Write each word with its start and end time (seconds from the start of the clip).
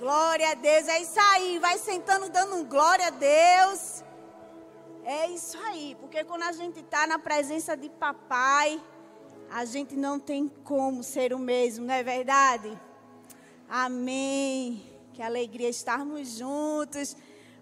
Glória 0.00 0.52
a 0.52 0.54
Deus, 0.54 0.88
é 0.88 1.02
isso 1.02 1.20
aí. 1.20 1.58
Vai 1.58 1.76
sentando, 1.76 2.30
dando 2.30 2.56
um 2.56 2.64
glória 2.64 3.08
a 3.08 3.10
Deus. 3.10 4.02
É 5.04 5.26
isso 5.26 5.58
aí, 5.58 5.94
porque 6.00 6.24
quando 6.24 6.44
a 6.44 6.52
gente 6.52 6.80
está 6.80 7.06
na 7.06 7.18
presença 7.18 7.76
de 7.76 7.90
papai, 7.90 8.82
a 9.50 9.66
gente 9.66 9.94
não 9.94 10.18
tem 10.18 10.48
como 10.64 11.02
ser 11.02 11.34
o 11.34 11.38
mesmo, 11.38 11.84
não 11.84 11.92
é 11.92 12.02
verdade? 12.02 12.80
Amém. 13.68 14.82
Que 15.12 15.20
alegria 15.20 15.68
estarmos 15.68 16.30
juntos 16.30 17.14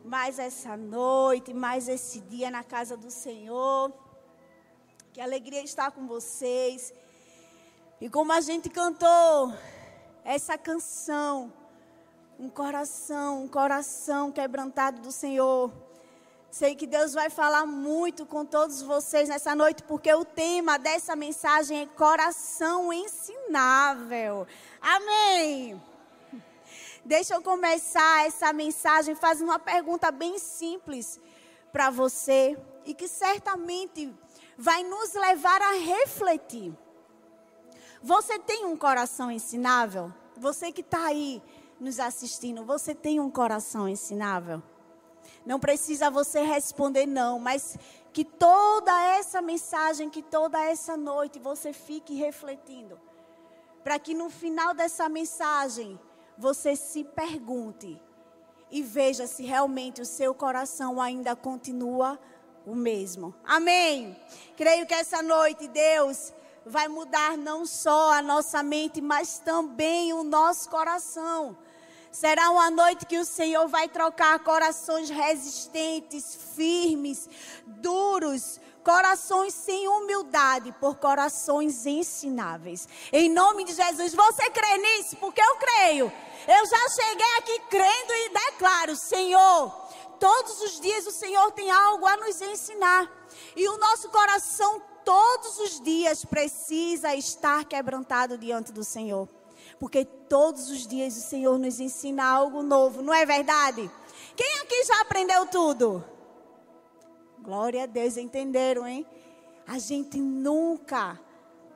mais 0.04 0.38
essa 0.38 0.76
noite, 0.76 1.52
mais 1.52 1.88
esse 1.88 2.20
dia 2.20 2.52
na 2.52 2.62
casa 2.62 2.96
do 2.96 3.10
Senhor. 3.10 3.92
Que 5.12 5.20
alegria 5.20 5.64
estar 5.64 5.90
com 5.90 6.06
vocês. 6.06 6.94
E 8.00 8.08
como 8.08 8.30
a 8.30 8.40
gente 8.40 8.70
cantou 8.70 9.52
essa 10.24 10.56
canção, 10.56 11.52
um 12.38 12.48
coração, 12.48 13.42
um 13.42 13.48
coração 13.48 14.30
quebrantado 14.30 15.00
do 15.00 15.10
Senhor. 15.10 15.72
Sei 16.50 16.76
que 16.76 16.86
Deus 16.86 17.12
vai 17.12 17.28
falar 17.28 17.66
muito 17.66 18.24
com 18.24 18.44
todos 18.44 18.80
vocês 18.80 19.28
nessa 19.28 19.54
noite, 19.54 19.82
porque 19.82 20.12
o 20.14 20.24
tema 20.24 20.78
dessa 20.78 21.16
mensagem 21.16 21.80
é 21.80 21.86
coração 21.86 22.92
ensinável. 22.92 24.46
Amém. 24.80 25.82
Deixa 27.04 27.34
eu 27.34 27.42
começar 27.42 28.26
essa 28.26 28.52
mensagem 28.52 29.14
fazendo 29.14 29.48
uma 29.48 29.58
pergunta 29.58 30.10
bem 30.10 30.38
simples 30.38 31.20
para 31.72 31.90
você 31.90 32.56
e 32.86 32.94
que 32.94 33.08
certamente 33.08 34.14
vai 34.56 34.84
nos 34.84 35.12
levar 35.14 35.60
a 35.60 35.72
refletir. 35.72 36.72
Você 38.00 38.38
tem 38.38 38.64
um 38.64 38.76
coração 38.76 39.30
ensinável? 39.30 40.12
Você 40.36 40.70
que 40.70 40.82
está 40.82 41.06
aí 41.06 41.42
nos 41.80 42.00
assistindo, 42.00 42.64
você 42.64 42.94
tem 42.94 43.20
um 43.20 43.30
coração 43.30 43.88
ensinável? 43.88 44.62
Não 45.44 45.58
precisa 45.58 46.10
você 46.10 46.42
responder 46.42 47.06
não, 47.06 47.38
mas 47.38 47.78
que 48.12 48.24
toda 48.24 48.92
essa 49.14 49.40
mensagem, 49.40 50.10
que 50.10 50.22
toda 50.22 50.62
essa 50.62 50.96
noite 50.96 51.38
você 51.38 51.72
fique 51.72 52.14
refletindo. 52.14 52.98
Para 53.82 53.98
que 53.98 54.14
no 54.14 54.28
final 54.28 54.74
dessa 54.74 55.08
mensagem 55.08 55.98
você 56.36 56.76
se 56.76 57.04
pergunte 57.04 58.00
e 58.70 58.82
veja 58.82 59.26
se 59.26 59.44
realmente 59.44 60.02
o 60.02 60.06
seu 60.06 60.34
coração 60.34 61.00
ainda 61.00 61.34
continua 61.34 62.18
o 62.66 62.74
mesmo. 62.74 63.34
Amém. 63.44 64.16
Creio 64.56 64.86
que 64.86 64.94
essa 64.94 65.22
noite 65.22 65.66
Deus 65.68 66.32
vai 66.66 66.86
mudar 66.86 67.38
não 67.38 67.64
só 67.64 68.12
a 68.12 68.20
nossa 68.20 68.62
mente, 68.62 69.00
mas 69.00 69.38
também 69.38 70.12
o 70.12 70.22
nosso 70.22 70.68
coração. 70.68 71.56
Será 72.10 72.50
uma 72.50 72.70
noite 72.70 73.06
que 73.06 73.18
o 73.18 73.24
Senhor 73.24 73.68
vai 73.68 73.88
trocar 73.88 74.38
corações 74.40 75.10
resistentes, 75.10 76.38
firmes, 76.56 77.28
duros, 77.66 78.58
corações 78.82 79.52
sem 79.52 79.86
humildade 79.86 80.72
por 80.80 80.96
corações 80.96 81.84
ensináveis. 81.84 82.88
Em 83.12 83.28
nome 83.28 83.64
de 83.64 83.74
Jesus, 83.74 84.14
você 84.14 84.50
crê 84.50 84.78
nisso? 84.78 85.16
Porque 85.16 85.40
eu 85.40 85.56
creio. 85.56 86.12
Eu 86.46 86.66
já 86.66 86.88
cheguei 86.88 87.38
aqui 87.38 87.60
crendo 87.68 88.12
e 88.14 88.28
declaro, 88.30 88.96
Senhor, 88.96 89.70
todos 90.18 90.62
os 90.62 90.80
dias 90.80 91.06
o 91.06 91.10
Senhor 91.10 91.52
tem 91.52 91.70
algo 91.70 92.06
a 92.06 92.16
nos 92.16 92.40
ensinar. 92.40 93.12
E 93.54 93.68
o 93.68 93.76
nosso 93.76 94.08
coração 94.08 94.82
todos 95.04 95.58
os 95.58 95.80
dias 95.80 96.24
precisa 96.24 97.14
estar 97.14 97.64
quebrantado 97.66 98.38
diante 98.38 98.72
do 98.72 98.82
Senhor. 98.82 99.28
Porque 99.78 100.04
todos 100.04 100.70
os 100.70 100.86
dias 100.86 101.16
o 101.16 101.20
Senhor 101.20 101.58
nos 101.58 101.78
ensina 101.78 102.24
algo 102.24 102.62
novo, 102.62 103.02
não 103.02 103.14
é 103.14 103.24
verdade? 103.24 103.90
Quem 104.36 104.58
aqui 104.60 104.84
já 104.84 105.00
aprendeu 105.00 105.46
tudo? 105.46 106.04
Glória 107.40 107.84
a 107.84 107.86
Deus, 107.86 108.16
entenderam, 108.16 108.86
hein? 108.86 109.06
A 109.66 109.78
gente 109.78 110.18
nunca 110.18 111.18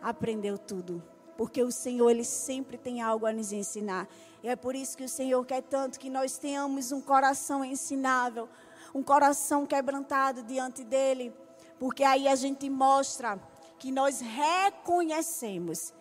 aprendeu 0.03 0.59
tudo, 0.59 1.03
porque 1.37 1.62
o 1.62 1.71
Senhor 1.71 2.11
ele 2.11 2.25
sempre 2.25 2.77
tem 2.77 3.01
algo 3.01 3.27
a 3.27 3.33
nos 3.33 3.53
ensinar. 3.53 4.09
E 4.43 4.49
é 4.49 4.57
por 4.57 4.75
isso 4.75 4.97
que 4.97 5.05
o 5.05 5.09
Senhor 5.09 5.45
quer 5.47 5.62
tanto 5.62 6.01
que 6.01 6.11
nós 6.11 6.37
tenhamos 6.37 6.91
um 6.91 7.01
coração 7.01 7.65
ensinável, 7.65 8.49
um 8.95 9.03
coração 9.03 9.65
quebrantado 9.65 10.43
diante 10.43 10.83
dele, 10.83 11.33
porque 11.79 12.03
aí 12.03 12.27
a 12.27 12.35
gente 12.35 12.69
mostra 12.69 13.41
que 13.79 13.93
nós 13.93 14.21
reconhecemos 14.21 15.95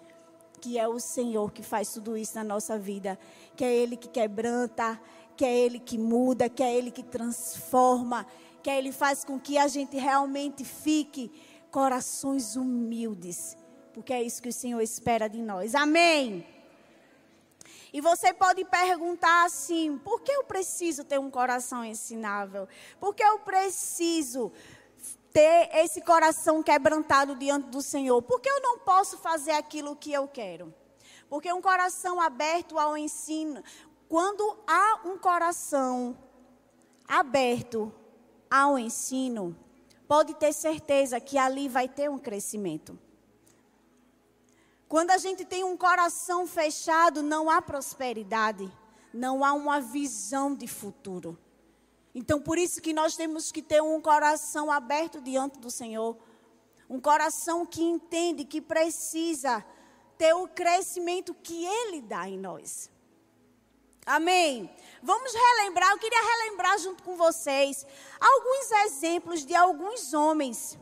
que 0.61 0.77
é 0.77 0.87
o 0.87 0.99
Senhor 0.99 1.51
que 1.51 1.63
faz 1.63 1.91
tudo 1.91 2.15
isso 2.15 2.35
na 2.35 2.43
nossa 2.43 2.77
vida, 2.77 3.17
que 3.55 3.65
é 3.65 3.73
Ele 3.73 3.97
que 3.97 4.07
quebranta, 4.07 5.01
que 5.35 5.43
é 5.43 5.57
Ele 5.57 5.79
que 5.79 5.97
muda, 5.97 6.47
que 6.47 6.61
é 6.61 6.73
Ele 6.73 6.91
que 6.91 7.01
transforma, 7.01 8.27
que 8.61 8.69
é 8.69 8.77
Ele 8.77 8.91
faz 8.91 9.25
com 9.25 9.39
que 9.39 9.57
a 9.57 9.67
gente 9.67 9.97
realmente 9.97 10.63
fique 10.63 11.31
corações 11.71 12.55
humildes, 12.55 13.57
porque 13.91 14.13
é 14.13 14.21
isso 14.21 14.41
que 14.41 14.49
o 14.49 14.53
Senhor 14.53 14.79
espera 14.81 15.27
de 15.27 15.41
nós. 15.41 15.73
Amém. 15.73 16.45
E 17.93 17.99
você 17.99 18.33
pode 18.33 18.63
perguntar 18.63 19.45
assim: 19.45 19.97
por 19.97 20.21
que 20.21 20.31
eu 20.31 20.43
preciso 20.43 21.03
ter 21.03 21.19
um 21.19 21.29
coração 21.29 21.83
ensinável? 21.83 22.67
Por 22.99 23.13
que 23.13 23.23
eu 23.23 23.39
preciso 23.39 24.51
ter 25.33 25.69
esse 25.73 26.01
coração 26.01 26.61
quebrantado 26.61 27.35
diante 27.35 27.69
do 27.69 27.81
Senhor? 27.81 28.21
Porque 28.21 28.49
eu 28.49 28.61
não 28.61 28.79
posso 28.79 29.17
fazer 29.17 29.51
aquilo 29.51 29.95
que 29.95 30.11
eu 30.11 30.27
quero. 30.27 30.73
Porque 31.29 31.51
um 31.51 31.61
coração 31.61 32.19
aberto 32.19 32.77
ao 32.77 32.97
ensino, 32.97 33.63
quando 34.09 34.57
há 34.67 35.01
um 35.05 35.17
coração 35.17 36.17
aberto 37.07 37.93
ao 38.49 38.77
ensino, 38.77 39.55
pode 40.07 40.33
ter 40.33 40.51
certeza 40.51 41.19
que 41.21 41.37
ali 41.37 41.69
vai 41.69 41.87
ter 41.87 42.09
um 42.09 42.19
crescimento. 42.19 42.99
Quando 44.89 45.11
a 45.11 45.17
gente 45.17 45.45
tem 45.45 45.63
um 45.63 45.77
coração 45.77 46.45
fechado, 46.45 47.23
não 47.23 47.49
há 47.49 47.61
prosperidade, 47.61 48.69
não 49.13 49.45
há 49.45 49.53
uma 49.53 49.79
visão 49.79 50.53
de 50.53 50.67
futuro. 50.67 51.37
Então, 52.13 52.41
por 52.41 52.57
isso 52.57 52.81
que 52.81 52.93
nós 52.93 53.15
temos 53.15 53.51
que 53.51 53.61
ter 53.61 53.81
um 53.81 54.01
coração 54.01 54.71
aberto 54.71 55.21
diante 55.21 55.57
do 55.59 55.71
Senhor. 55.71 56.17
Um 56.89 56.99
coração 56.99 57.65
que 57.65 57.81
entende 57.81 58.43
que 58.43 58.61
precisa 58.61 59.65
ter 60.17 60.33
o 60.33 60.47
crescimento 60.47 61.33
que 61.33 61.65
Ele 61.65 62.01
dá 62.01 62.27
em 62.27 62.37
nós. 62.37 62.89
Amém? 64.05 64.69
Vamos 65.01 65.31
relembrar, 65.33 65.91
eu 65.91 65.99
queria 65.99 66.21
relembrar 66.21 66.77
junto 66.79 67.01
com 67.03 67.15
vocês 67.15 67.85
alguns 68.19 68.71
exemplos 68.85 69.45
de 69.45 69.55
alguns 69.55 70.13
homens, 70.13 70.77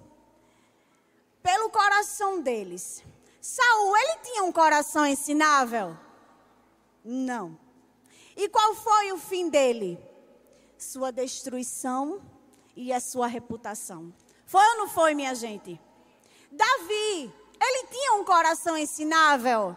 pelo 1.43 1.69
coração 1.69 2.41
deles. 2.41 3.03
Saul, 3.41 3.95
ele 3.97 4.17
tinha 4.23 4.43
um 4.43 4.51
coração 4.51 5.05
ensinável? 5.05 5.97
Não. 7.03 7.57
E 8.35 8.47
qual 8.49 8.73
foi 8.75 9.11
o 9.11 9.17
fim 9.17 9.49
dele? 9.49 9.99
Sua 10.79 11.11
destruição 11.11 12.21
e 12.75 12.93
a 12.93 12.99
sua 12.99 13.27
reputação. 13.27 14.13
Foi 14.45 14.65
ou 14.65 14.77
não 14.77 14.87
foi, 14.87 15.13
minha 15.13 15.35
gente? 15.35 15.79
Davi, 16.51 17.33
ele 17.61 17.87
tinha 17.91 18.13
um 18.13 18.23
coração 18.23 18.77
ensinável? 18.77 19.75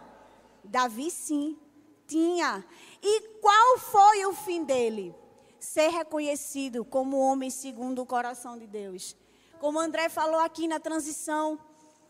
Davi, 0.63 1.11
sim, 1.11 1.59
tinha. 2.07 2.65
E 3.01 3.37
qual 3.39 3.77
foi 3.77 4.25
o 4.25 4.33
fim 4.33 4.63
dele? 4.63 5.13
Ser 5.59 5.89
reconhecido 5.89 6.83
como 6.83 7.19
homem 7.19 7.49
segundo 7.49 8.01
o 8.01 8.05
coração 8.05 8.57
de 8.57 8.65
Deus. 8.65 9.15
Como 9.59 9.79
André 9.79 10.09
falou 10.09 10.39
aqui 10.39 10.67
na 10.67 10.79
transição, 10.79 11.59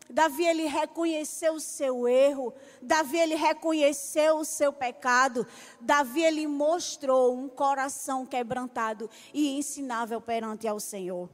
Davi 0.08 0.44
ele 0.44 0.66
reconheceu 0.66 1.54
o 1.54 1.60
seu 1.60 2.06
erro, 2.06 2.52
Davi 2.80 3.18
ele 3.18 3.34
reconheceu 3.34 4.36
o 4.36 4.44
seu 4.44 4.72
pecado, 4.72 5.46
Davi 5.80 6.22
ele 6.22 6.46
mostrou 6.46 7.34
um 7.34 7.48
coração 7.48 8.26
quebrantado 8.26 9.08
e 9.32 9.56
ensinável 9.56 10.20
perante 10.20 10.68
ao 10.68 10.78
Senhor. 10.78 11.28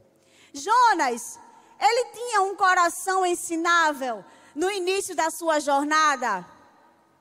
Jonas, 0.53 1.37
ele 1.79 2.05
tinha 2.13 2.41
um 2.41 2.55
coração 2.55 3.25
ensinável 3.25 4.23
no 4.55 4.69
início 4.71 5.15
da 5.15 5.29
sua 5.29 5.59
jornada? 5.59 6.45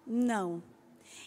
Não. 0.07 0.63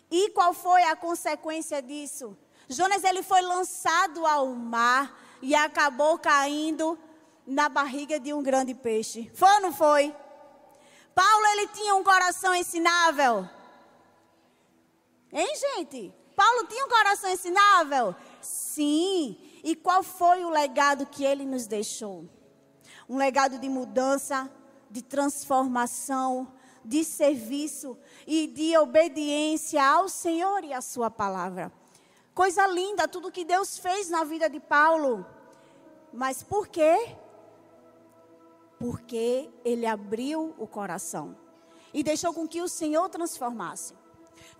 E 0.09 0.29
qual 0.29 0.53
foi 0.53 0.83
a 0.83 0.95
consequência 0.95 1.81
disso? 1.81 2.37
Jonas 2.69 3.03
ele 3.03 3.23
foi 3.23 3.41
lançado 3.41 4.25
ao 4.25 4.47
mar 4.47 5.19
e 5.41 5.53
acabou 5.53 6.17
caindo 6.17 6.97
na 7.45 7.69
barriga 7.69 8.19
de 8.19 8.33
um 8.33 8.41
grande 8.41 8.73
peixe. 8.73 9.29
Foi 9.33 9.51
ou 9.53 9.61
não 9.61 9.73
foi? 9.73 10.15
Paulo 11.13 11.45
ele 11.47 11.67
tinha 11.67 11.95
um 11.95 12.03
coração 12.03 12.55
ensinável. 12.55 13.47
Hein, 15.31 15.53
gente? 15.55 16.13
Paulo 16.35 16.67
tinha 16.67 16.85
um 16.85 16.89
coração 16.89 17.29
ensinável? 17.29 18.15
Sim. 18.41 19.37
E 19.63 19.75
qual 19.75 20.03
foi 20.03 20.43
o 20.43 20.49
legado 20.49 21.05
que 21.05 21.23
ele 21.23 21.45
nos 21.45 21.67
deixou? 21.67 22.27
Um 23.07 23.17
legado 23.17 23.59
de 23.59 23.69
mudança, 23.69 24.49
de 24.89 25.01
transformação, 25.01 26.51
de 26.83 27.03
serviço 27.03 27.97
e 28.27 28.47
de 28.47 28.77
obediência 28.77 29.83
ao 29.83 30.09
Senhor 30.09 30.63
e 30.63 30.73
à 30.73 30.81
sua 30.81 31.09
palavra. 31.09 31.71
Coisa 32.33 32.65
linda, 32.67 33.07
tudo 33.07 33.31
que 33.31 33.45
Deus 33.45 33.77
fez 33.77 34.09
na 34.09 34.23
vida 34.23 34.49
de 34.49 34.59
Paulo. 34.59 35.25
Mas 36.11 36.43
por 36.43 36.67
quê? 36.67 37.15
Porque 38.83 39.49
ele 39.63 39.85
abriu 39.85 40.53
o 40.57 40.67
coração 40.67 41.37
e 41.93 42.03
deixou 42.03 42.33
com 42.33 42.45
que 42.45 42.61
o 42.61 42.67
Senhor 42.67 43.07
transformasse. 43.07 43.93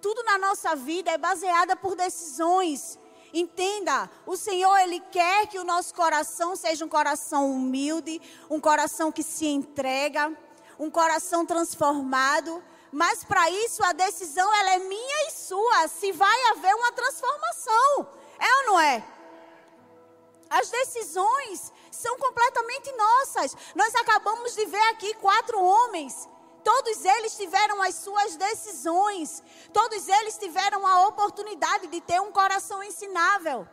Tudo 0.02 0.24
na 0.24 0.38
nossa 0.38 0.78
vida 0.78 1.12
é 1.12 1.18
baseada 1.18 1.76
por 1.76 1.94
decisões. 1.94 2.98
Entenda, 3.34 4.10
o 4.26 4.38
Senhor 4.38 4.78
ele 4.78 5.02
quer 5.12 5.48
que 5.48 5.60
o 5.60 5.66
nosso 5.66 5.94
coração 5.94 6.56
seja 6.56 6.86
um 6.86 6.88
coração 6.88 7.52
humilde, 7.52 8.22
um 8.50 8.62
coração 8.62 9.12
que 9.12 9.24
se 9.24 9.46
entrega, 9.46 10.32
um 10.80 10.90
coração 10.90 11.46
transformado, 11.46 12.64
mas 12.94 13.26
para 13.26 13.50
isso 13.50 13.84
a 13.84 13.92
decisão 13.92 14.56
ela 14.56 14.76
é 14.76 14.80
minha 14.80 15.28
e 15.28 15.32
sua, 15.32 15.90
se 15.90 16.14
vai 16.14 16.46
haver 16.52 16.74
uma 16.76 16.94
transformação. 16.94 18.08
É 18.40 18.56
ou 18.60 18.66
não 18.68 18.80
é? 18.80 19.06
As 20.50 20.70
decisões 20.70 21.74
são 21.90 22.16
completamente 22.18 22.53
nossas. 22.92 23.56
Nós 23.76 23.96
acabamos 23.96 24.54
de 24.56 24.66
ver 24.66 24.90
aqui 24.90 25.14
quatro 25.16 25.62
homens. 25.62 26.30
Todos 26.64 27.04
eles 27.04 27.36
tiveram 27.36 27.82
as 27.82 27.96
suas 27.96 28.36
decisões. 28.36 29.44
Todos 29.72 30.08
eles 30.08 30.38
tiveram 30.38 30.86
a 30.86 31.08
oportunidade 31.08 31.88
de 31.88 32.00
ter 32.02 32.22
um 32.22 32.32
coração 32.32 32.84
ensinável. 32.84 33.68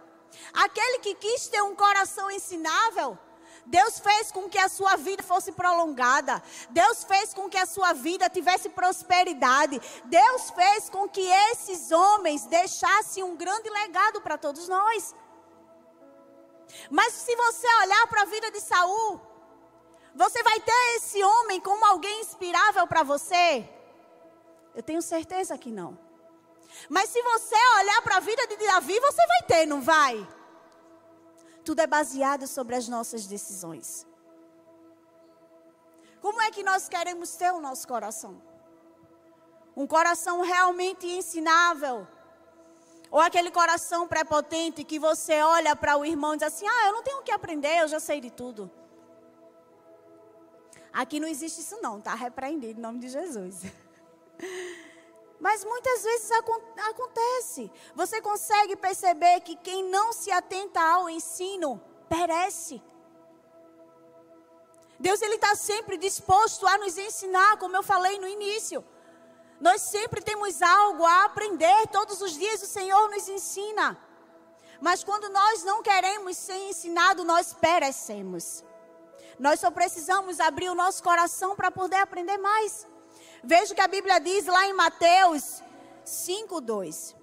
Aquele 0.53 0.99
que 1.01 1.15
quis 1.15 1.49
ter 1.49 1.63
um 1.63 1.75
coração 1.75 2.31
ensinável, 2.31 3.19
Deus 3.67 4.01
fez 4.01 4.33
com 4.33 4.49
que 4.49 4.59
a 4.59 4.69
sua 4.69 4.97
vida 4.97 5.23
fosse 5.23 5.53
prolongada. 5.53 6.43
Deus 6.71 7.05
fez 7.05 7.33
com 7.33 7.49
que 7.49 7.59
a 7.59 7.67
sua 7.67 7.93
vida 7.93 8.29
tivesse 8.29 8.69
prosperidade. 8.69 9.81
Deus 10.05 10.51
fez 10.51 10.89
com 10.89 11.09
que 11.09 11.21
esses 11.21 11.91
homens 11.93 12.47
deixassem 12.47 13.23
um 13.23 13.37
grande 13.37 13.69
legado 13.71 14.21
para 14.21 14.39
todos 14.39 14.67
nós. 14.69 15.15
Mas 16.91 17.13
se 17.13 17.35
você 17.37 17.67
olhar 17.83 18.07
para 18.07 18.23
a 18.23 18.27
vida 18.27 18.51
de 18.51 18.61
Saul, 18.61 19.21
você 20.15 20.43
vai 20.43 20.61
ter 20.61 20.97
esse 20.97 21.23
homem 21.23 21.61
como 21.61 21.85
alguém 21.85 22.21
inspirável 22.21 22.87
para 22.87 23.03
você? 23.03 23.69
Eu 24.75 24.83
tenho 24.83 25.03
certeza 25.03 25.59
que 25.59 25.71
não. 25.71 25.99
Mas 26.89 27.11
se 27.11 27.21
você 27.23 27.57
olhar 27.81 28.03
para 28.03 28.17
a 28.17 28.21
vida 28.21 28.47
de 28.47 28.57
Davi, 28.57 28.99
você 29.01 29.27
vai 29.27 29.43
ter, 29.47 29.67
não 29.67 29.81
vai? 29.81 30.27
Tudo 31.65 31.81
é 31.81 31.87
baseado 31.87 32.47
sobre 32.47 32.77
as 32.77 32.89
nossas 32.89 33.27
decisões. 33.27 34.07
Como 36.21 36.41
é 36.41 36.51
que 36.51 36.63
nós 36.63 36.89
queremos 36.89 37.35
ter 37.35 37.53
o 37.53 37.61
nosso 37.61 37.87
coração? 37.89 38.43
Um 39.77 39.87
coração 39.87 40.43
realmente 40.43 41.07
ensinável? 41.07 42.07
Ou 43.11 43.19
aquele 43.21 43.51
coração 43.51 44.07
prepotente 44.07 44.85
que 44.85 44.99
você 44.99 45.43
olha 45.43 45.75
para 45.75 45.97
o 45.97 46.05
irmão 46.05 46.35
e 46.35 46.37
diz 46.39 46.47
assim: 46.47 46.67
Ah, 46.67 46.87
eu 46.87 46.93
não 46.93 47.03
tenho 47.03 47.19
o 47.19 47.23
que 47.23 47.33
aprender, 47.33 47.81
eu 47.81 47.89
já 47.89 47.99
sei 47.99 48.21
de 48.21 48.31
tudo. 48.31 48.71
Aqui 50.93 51.19
não 51.21 51.29
existe 51.29 51.61
isso, 51.61 51.81
não, 51.81 51.99
está 51.99 52.15
repreendido 52.15 52.79
em 52.79 52.83
nome 52.83 53.01
de 53.01 53.09
Jesus. 53.09 53.63
Mas 55.41 55.65
muitas 55.65 56.03
vezes 56.03 56.31
acontece. 56.91 57.71
Você 57.95 58.21
consegue 58.21 58.77
perceber 58.77 59.41
que 59.41 59.57
quem 59.57 59.85
não 59.85 60.13
se 60.13 60.31
atenta 60.31 60.81
ao 60.81 61.09
ensino 61.09 61.81
perece. 62.09 62.83
Deus 64.99 65.23
ele 65.23 65.37
está 65.37 65.55
sempre 65.55 65.97
disposto 65.97 66.67
a 66.67 66.77
nos 66.77 66.99
ensinar, 66.99 67.57
como 67.57 67.75
eu 67.75 67.83
falei 67.83 68.19
no 68.19 68.29
início. 68.29 68.85
Nós 69.61 69.83
sempre 69.83 70.23
temos 70.23 70.63
algo 70.63 71.05
a 71.05 71.25
aprender. 71.25 71.87
Todos 71.89 72.21
os 72.21 72.33
dias 72.33 72.63
o 72.63 72.67
Senhor 72.67 73.11
nos 73.11 73.29
ensina. 73.29 73.99
Mas 74.81 75.05
quando 75.05 75.29
nós 75.29 75.63
não 75.63 75.83
queremos 75.83 76.37
ser 76.37 76.57
ensinados, 76.69 77.25
nós 77.27 77.53
perecemos. 77.53 78.65
Nós 79.39 79.61
só 79.61 79.71
precisamos 79.71 80.41
abrir 80.41 80.71
o 80.71 80.75
nosso 80.75 81.03
coração 81.03 81.55
para 81.55 81.71
poder 81.71 81.97
aprender 81.97 82.39
mais. 82.39 82.87
Veja 83.43 83.73
o 83.73 83.75
que 83.75 83.81
a 83.81 83.89
Bíblia 83.89 84.19
diz 84.19 84.47
lá 84.47 84.67
em 84.67 84.73
Mateus 84.73 85.63
5:2. 86.05 87.15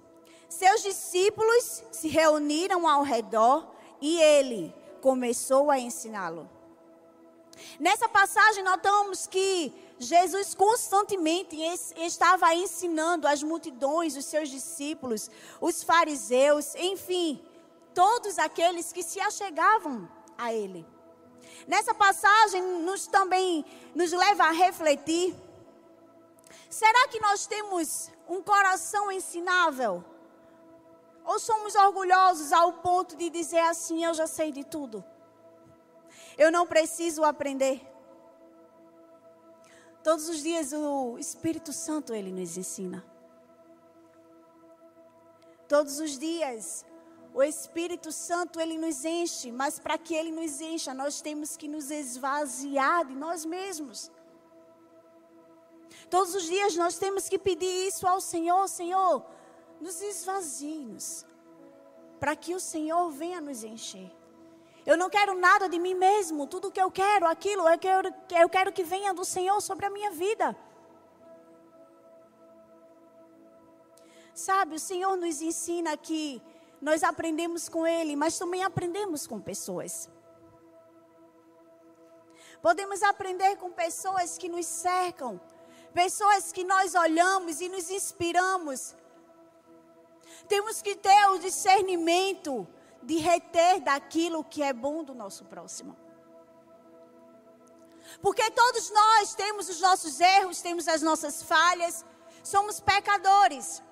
Seus 0.48 0.82
discípulos 0.82 1.82
se 1.90 2.08
reuniram 2.08 2.88
ao 2.88 3.02
redor 3.02 3.68
e 4.00 4.20
ele 4.20 4.74
começou 5.00 5.70
a 5.70 5.78
ensiná-lo. 5.78 6.48
Nessa 7.78 8.08
passagem 8.08 8.62
notamos 8.62 9.26
que 9.26 9.72
Jesus 9.98 10.54
constantemente 10.54 11.56
estava 11.96 12.54
ensinando 12.54 13.26
as 13.26 13.42
multidões, 13.42 14.16
os 14.16 14.24
seus 14.24 14.48
discípulos, 14.48 15.30
os 15.60 15.82
fariseus, 15.82 16.74
enfim, 16.76 17.42
todos 17.94 18.38
aqueles 18.38 18.92
que 18.92 19.02
se 19.02 19.20
achegavam 19.20 20.08
a 20.36 20.52
ele. 20.52 20.86
Nessa 21.66 21.94
passagem 21.94 22.62
nos 22.82 23.06
também 23.06 23.64
nos 23.94 24.12
leva 24.12 24.44
a 24.44 24.50
refletir 24.50 25.34
Será 26.68 27.08
que 27.08 27.18
nós 27.20 27.46
temos 27.46 28.10
um 28.28 28.42
coração 28.42 29.10
ensinável? 29.10 30.04
Ou 31.24 31.38
somos 31.38 31.74
orgulhosos 31.74 32.52
ao 32.52 32.74
ponto 32.74 33.16
de 33.16 33.30
dizer 33.30 33.60
assim: 33.60 34.04
eu 34.04 34.12
já 34.12 34.26
sei 34.26 34.52
de 34.52 34.64
tudo? 34.64 35.02
Eu 36.36 36.52
não 36.52 36.66
preciso 36.66 37.24
aprender. 37.24 37.80
Todos 40.08 40.26
os 40.26 40.42
dias 40.42 40.72
o 40.72 41.18
Espírito 41.18 41.70
Santo 41.70 42.14
ele 42.14 42.32
nos 42.32 42.56
ensina. 42.56 43.04
Todos 45.68 46.00
os 46.00 46.18
dias 46.18 46.86
o 47.34 47.42
Espírito 47.42 48.10
Santo 48.10 48.58
ele 48.58 48.78
nos 48.78 49.04
enche, 49.04 49.52
mas 49.52 49.78
para 49.78 49.98
que 49.98 50.14
ele 50.14 50.30
nos 50.30 50.62
encha, 50.62 50.94
nós 50.94 51.20
temos 51.20 51.58
que 51.58 51.68
nos 51.68 51.90
esvaziar 51.90 53.04
de 53.04 53.14
nós 53.14 53.44
mesmos. 53.44 54.10
Todos 56.08 56.34
os 56.34 56.44
dias 56.44 56.74
nós 56.74 56.96
temos 56.96 57.28
que 57.28 57.38
pedir 57.38 57.86
isso 57.86 58.06
ao 58.06 58.18
Senhor, 58.18 58.66
Senhor, 58.66 59.22
nos 59.78 60.00
esvazie-nos, 60.00 61.26
para 62.18 62.34
que 62.34 62.54
o 62.54 62.60
Senhor 62.60 63.10
venha 63.10 63.42
nos 63.42 63.62
encher. 63.62 64.10
Eu 64.90 64.96
não 64.96 65.10
quero 65.14 65.32
nada 65.46 65.68
de 65.68 65.78
mim 65.78 65.92
mesmo, 65.92 66.46
tudo 66.52 66.70
que 66.74 66.80
eu 66.80 66.90
quero, 66.90 67.26
aquilo, 67.26 67.68
eu 67.68 67.78
quero, 67.78 68.08
eu 68.42 68.48
quero 68.48 68.72
que 68.76 68.82
venha 68.92 69.12
do 69.18 69.22
Senhor 69.22 69.60
sobre 69.60 69.84
a 69.84 69.90
minha 69.90 70.10
vida. 70.10 70.56
Sabe, 74.32 74.76
o 74.76 74.78
Senhor 74.78 75.14
nos 75.14 75.42
ensina 75.42 75.94
que 75.94 76.40
nós 76.80 77.02
aprendemos 77.02 77.68
com 77.68 77.86
Ele, 77.86 78.16
mas 78.16 78.38
também 78.38 78.62
aprendemos 78.64 79.26
com 79.26 79.38
pessoas. 79.38 80.08
Podemos 82.62 83.02
aprender 83.02 83.56
com 83.56 83.70
pessoas 83.70 84.38
que 84.38 84.48
nos 84.48 84.64
cercam, 84.64 85.38
pessoas 85.92 86.50
que 86.50 86.64
nós 86.64 86.94
olhamos 86.94 87.60
e 87.60 87.68
nos 87.68 87.90
inspiramos. 87.90 88.96
Temos 90.54 90.80
que 90.80 90.96
ter 90.96 91.26
o 91.34 91.38
discernimento 91.38 92.66
de 93.02 93.16
reter 93.18 93.80
daquilo 93.80 94.44
que 94.44 94.62
é 94.62 94.72
bom 94.72 95.04
do 95.04 95.14
nosso 95.14 95.44
próximo. 95.44 95.96
Porque 98.22 98.50
todos 98.50 98.90
nós 98.90 99.34
temos 99.34 99.68
os 99.68 99.80
nossos 99.80 100.20
erros, 100.20 100.60
temos 100.60 100.88
as 100.88 101.02
nossas 101.02 101.42
falhas, 101.42 102.04
somos 102.42 102.80
pecadores. 102.80 103.82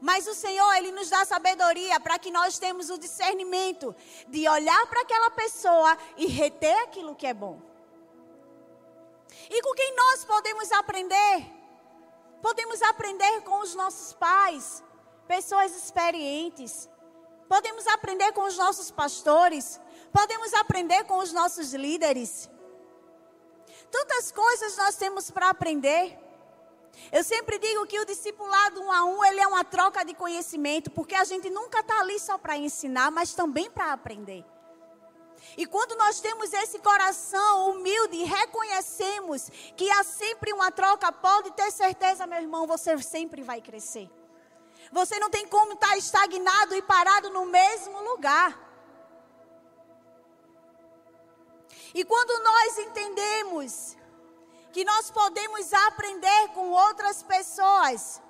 Mas 0.00 0.26
o 0.26 0.34
Senhor, 0.34 0.72
Ele 0.74 0.92
nos 0.92 1.10
dá 1.10 1.24
sabedoria 1.24 1.98
para 2.00 2.18
que 2.18 2.30
nós 2.30 2.58
tenhamos 2.58 2.90
o 2.90 2.98
discernimento 2.98 3.94
de 4.28 4.48
olhar 4.48 4.86
para 4.86 5.02
aquela 5.02 5.30
pessoa 5.30 5.96
e 6.16 6.26
reter 6.26 6.76
aquilo 6.84 7.14
que 7.14 7.26
é 7.26 7.34
bom. 7.34 7.60
E 9.50 9.62
com 9.62 9.72
quem 9.74 9.94
nós 9.94 10.24
podemos 10.24 10.70
aprender? 10.72 11.46
Podemos 12.40 12.80
aprender 12.82 13.40
com 13.42 13.60
os 13.60 13.74
nossos 13.74 14.12
pais, 14.14 14.82
pessoas 15.26 15.74
experientes. 15.74 16.88
Podemos 17.48 17.86
aprender 17.86 18.32
com 18.32 18.42
os 18.42 18.56
nossos 18.56 18.90
pastores. 18.90 19.80
Podemos 20.12 20.52
aprender 20.54 21.04
com 21.04 21.18
os 21.18 21.32
nossos 21.32 21.72
líderes. 21.74 22.50
Tantas 23.90 24.32
coisas 24.32 24.76
nós 24.76 24.96
temos 24.96 25.30
para 25.30 25.50
aprender. 25.50 26.18
Eu 27.12 27.22
sempre 27.24 27.58
digo 27.58 27.86
que 27.86 27.98
o 27.98 28.04
discipulado 28.04 28.80
um 28.80 28.90
a 28.90 29.04
um, 29.04 29.24
ele 29.24 29.40
é 29.40 29.46
uma 29.46 29.64
troca 29.64 30.04
de 30.04 30.14
conhecimento, 30.14 30.90
porque 30.90 31.14
a 31.14 31.24
gente 31.24 31.50
nunca 31.50 31.80
está 31.80 32.00
ali 32.00 32.18
só 32.18 32.38
para 32.38 32.56
ensinar, 32.56 33.10
mas 33.10 33.34
também 33.34 33.70
para 33.70 33.92
aprender. 33.92 34.44
E 35.56 35.66
quando 35.66 35.96
nós 35.96 36.20
temos 36.20 36.52
esse 36.52 36.78
coração 36.78 37.70
humilde 37.70 38.16
e 38.16 38.24
reconhecemos 38.24 39.50
que 39.76 39.90
há 39.90 40.02
sempre 40.02 40.52
uma 40.52 40.70
troca, 40.70 41.12
pode 41.12 41.50
ter 41.52 41.70
certeza, 41.70 42.26
meu 42.26 42.40
irmão, 42.40 42.66
você 42.66 42.96
sempre 43.02 43.42
vai 43.42 43.60
crescer. 43.60 44.10
Você 44.98 45.18
não 45.18 45.28
tem 45.28 45.46
como 45.54 45.72
estar 45.72 45.96
estagnado 45.96 46.74
e 46.76 46.82
parado 46.82 47.28
no 47.30 47.44
mesmo 47.46 48.00
lugar. 48.10 48.50
E 51.92 52.04
quando 52.04 52.42
nós 52.50 52.78
entendemos 52.78 53.96
que 54.72 54.84
nós 54.84 55.10
podemos 55.10 55.72
aprender 55.88 56.48
com 56.54 56.70
outras 56.70 57.22
pessoas, 57.22 58.22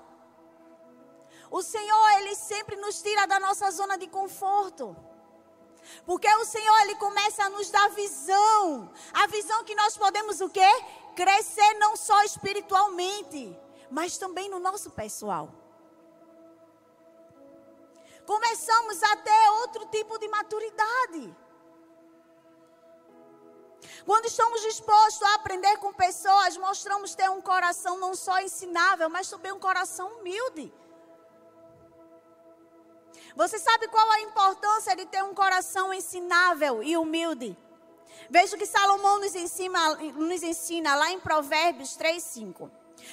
O 1.50 1.62
Senhor, 1.62 2.06
Ele 2.18 2.35
sempre 2.35 2.75
nos 2.75 3.00
tira 3.00 3.26
da 3.26 3.38
nossa 3.38 3.71
zona 3.71 3.97
de 3.97 4.09
conforto. 4.09 4.97
Porque 6.04 6.28
o 6.37 6.44
Senhor, 6.44 6.76
Ele 6.80 6.97
começa 6.97 7.44
a 7.44 7.50
nos 7.50 7.71
dar 7.71 7.88
visão. 7.90 8.90
A 9.12 9.26
visão 9.28 9.62
que 9.62 9.75
nós 9.76 9.97
podemos 9.97 10.40
o 10.40 10.49
quê? 10.49 10.73
Crescer 11.14 11.75
não 11.75 11.94
só 11.97 12.25
espiritualmente, 12.25 13.56
mas 13.88 14.18
também 14.18 14.49
no 14.49 14.59
nosso 14.59 14.90
pessoal. 14.90 15.63
Começamos 18.26 19.02
a 19.02 19.16
ter 19.16 19.49
outro 19.61 19.87
tipo 19.87 20.19
de 20.19 20.28
maturidade. 20.28 21.37
Quando 24.04 24.26
estamos 24.26 24.62
dispostos 24.62 25.23
a 25.23 25.35
aprender 25.35 25.76
com 25.78 25.93
pessoas, 25.93 26.57
mostramos 26.57 27.14
ter 27.14 27.31
um 27.31 27.40
coração 27.40 27.99
não 27.99 28.14
só 28.14 28.40
ensinável, 28.40 29.09
mas 29.09 29.28
também 29.28 29.52
um 29.52 29.59
coração 29.59 30.09
humilde. 30.19 30.73
Você 33.37 33.59
sabe 33.59 33.88
qual 33.88 34.11
a 34.11 34.21
importância 34.21 34.95
de 34.95 35.07
ter 35.07 35.23
um 35.25 35.35
coração 35.35 35.93
ensinável 35.93 36.83
e 36.83 36.97
humilde? 36.97 37.57
Veja 38.31 38.54
o 38.54 38.59
que 38.59 38.66
Salomão 38.66 39.19
nos 39.19 39.35
ensina, 39.35 39.97
nos 39.97 40.43
ensina 40.43 40.95
lá 40.95 41.11
em 41.11 41.21
Provérbios 41.21 41.97
3,5. 41.97 42.71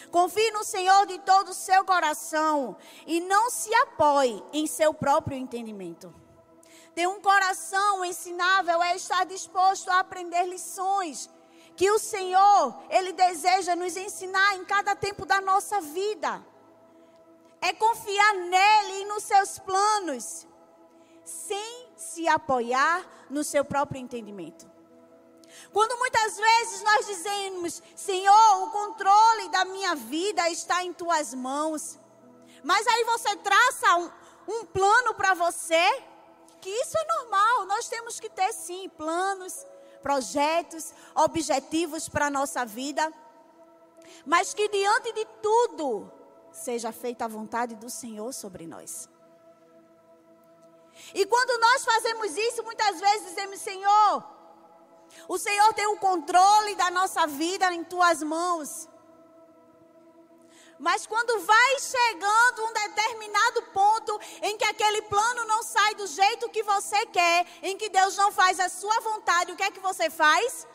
Confie 0.10 0.52
no 0.52 0.64
Senhor 0.64 1.06
de 1.06 1.20
todo 1.20 1.50
o 1.50 1.54
seu 1.54 1.84
coração 1.86 2.78
e 3.06 3.20
não 3.20 3.50
se 3.50 3.74
apoie 3.76 4.44
em 4.54 4.68
seu 4.68 4.94
próprio 4.94 5.38
entendimento. 5.38 6.14
Ter 6.96 7.08
um 7.08 7.22
coração 7.22 8.04
ensinável 8.04 8.82
é 8.84 8.96
estar 8.96 9.26
disposto 9.26 9.90
a 9.90 10.00
aprender 10.00 10.46
lições 10.46 11.30
que 11.76 11.90
o 11.90 12.00
Senhor, 12.00 12.82
Ele 12.90 13.12
deseja 13.12 13.76
nos 13.76 13.98
ensinar 13.98 14.56
em 14.56 14.66
cada 14.66 14.96
tempo 14.96 15.26
da 15.26 15.42
nossa 15.42 15.82
vida. 15.82 16.46
É 17.62 17.74
confiar 17.74 18.34
nele 18.36 19.02
e 19.02 19.06
nos 19.06 19.24
seus 19.24 19.60
planos, 19.60 20.48
sem 21.24 21.88
se 21.96 22.28
apoiar 22.28 23.06
no 23.30 23.44
seu 23.44 23.64
próprio 23.64 24.00
entendimento. 24.00 24.71
Quando 25.72 25.98
muitas 25.98 26.38
vezes 26.38 26.82
nós 26.84 27.06
dizemos, 27.06 27.84
Senhor, 27.96 28.64
o 28.64 28.72
controle 28.72 29.50
da 29.50 29.66
minha 29.66 29.96
vida 29.96 30.50
está 30.50 30.84
em 30.84 30.94
tuas 30.94 31.34
mãos. 31.34 32.00
Mas 32.64 32.86
aí 32.88 33.04
você 33.06 33.36
traça 33.38 33.96
um, 33.96 34.12
um 34.48 34.66
plano 34.66 35.14
para 35.14 35.34
você, 35.34 36.04
que 36.60 36.70
isso 36.70 36.98
é 36.98 37.06
normal. 37.18 37.66
Nós 37.66 37.88
temos 37.88 38.20
que 38.20 38.30
ter 38.30 38.52
sim 38.54 38.90
planos, 38.90 39.66
projetos, 40.02 40.94
objetivos 41.16 42.10
para 42.10 42.28
a 42.28 42.30
nossa 42.30 42.66
vida. 42.66 43.12
Mas 44.26 44.54
que 44.54 44.68
diante 44.68 45.14
de 45.14 45.26
tudo, 45.42 46.12
seja 46.52 46.92
feita 46.92 47.26
a 47.26 47.28
vontade 47.28 47.76
do 47.76 47.90
Senhor 47.90 48.34
sobre 48.34 48.68
nós. 48.68 49.10
E 51.14 51.26
quando 51.26 51.60
nós 51.60 51.84
fazemos 51.84 52.36
isso, 52.38 52.64
muitas 52.64 53.00
vezes 53.00 53.30
dizemos, 53.30 53.60
Senhor, 53.60 54.24
o 55.28 55.38
Senhor 55.38 55.74
tem 55.74 55.88
o 55.88 55.98
controle 55.98 56.76
da 56.76 56.90
nossa 56.92 57.26
vida 57.28 57.72
em 57.74 57.84
tuas 57.84 58.22
mãos. 58.24 58.88
Mas 60.80 61.06
quando 61.06 61.40
vai 61.46 61.80
chegando 61.80 62.66
um 62.66 62.74
determinado 62.74 63.62
ponto 63.72 64.20
em 64.42 64.58
que 64.58 64.66
aquele 64.66 65.04
plano 65.04 65.46
não 65.46 65.62
sai 65.62 65.94
do 65.94 66.08
jeito 66.08 66.50
que 66.50 66.64
você 66.64 67.06
quer, 67.06 67.46
em 67.62 67.78
que 67.78 67.88
Deus 67.88 68.18
não 68.18 68.32
faz 68.32 68.60
a 68.60 68.68
sua 68.68 69.00
vontade, 69.02 69.52
o 69.52 69.56
que 69.56 69.62
é 69.62 69.70
que 69.70 69.80
você 69.80 70.10
faz? 70.10 70.68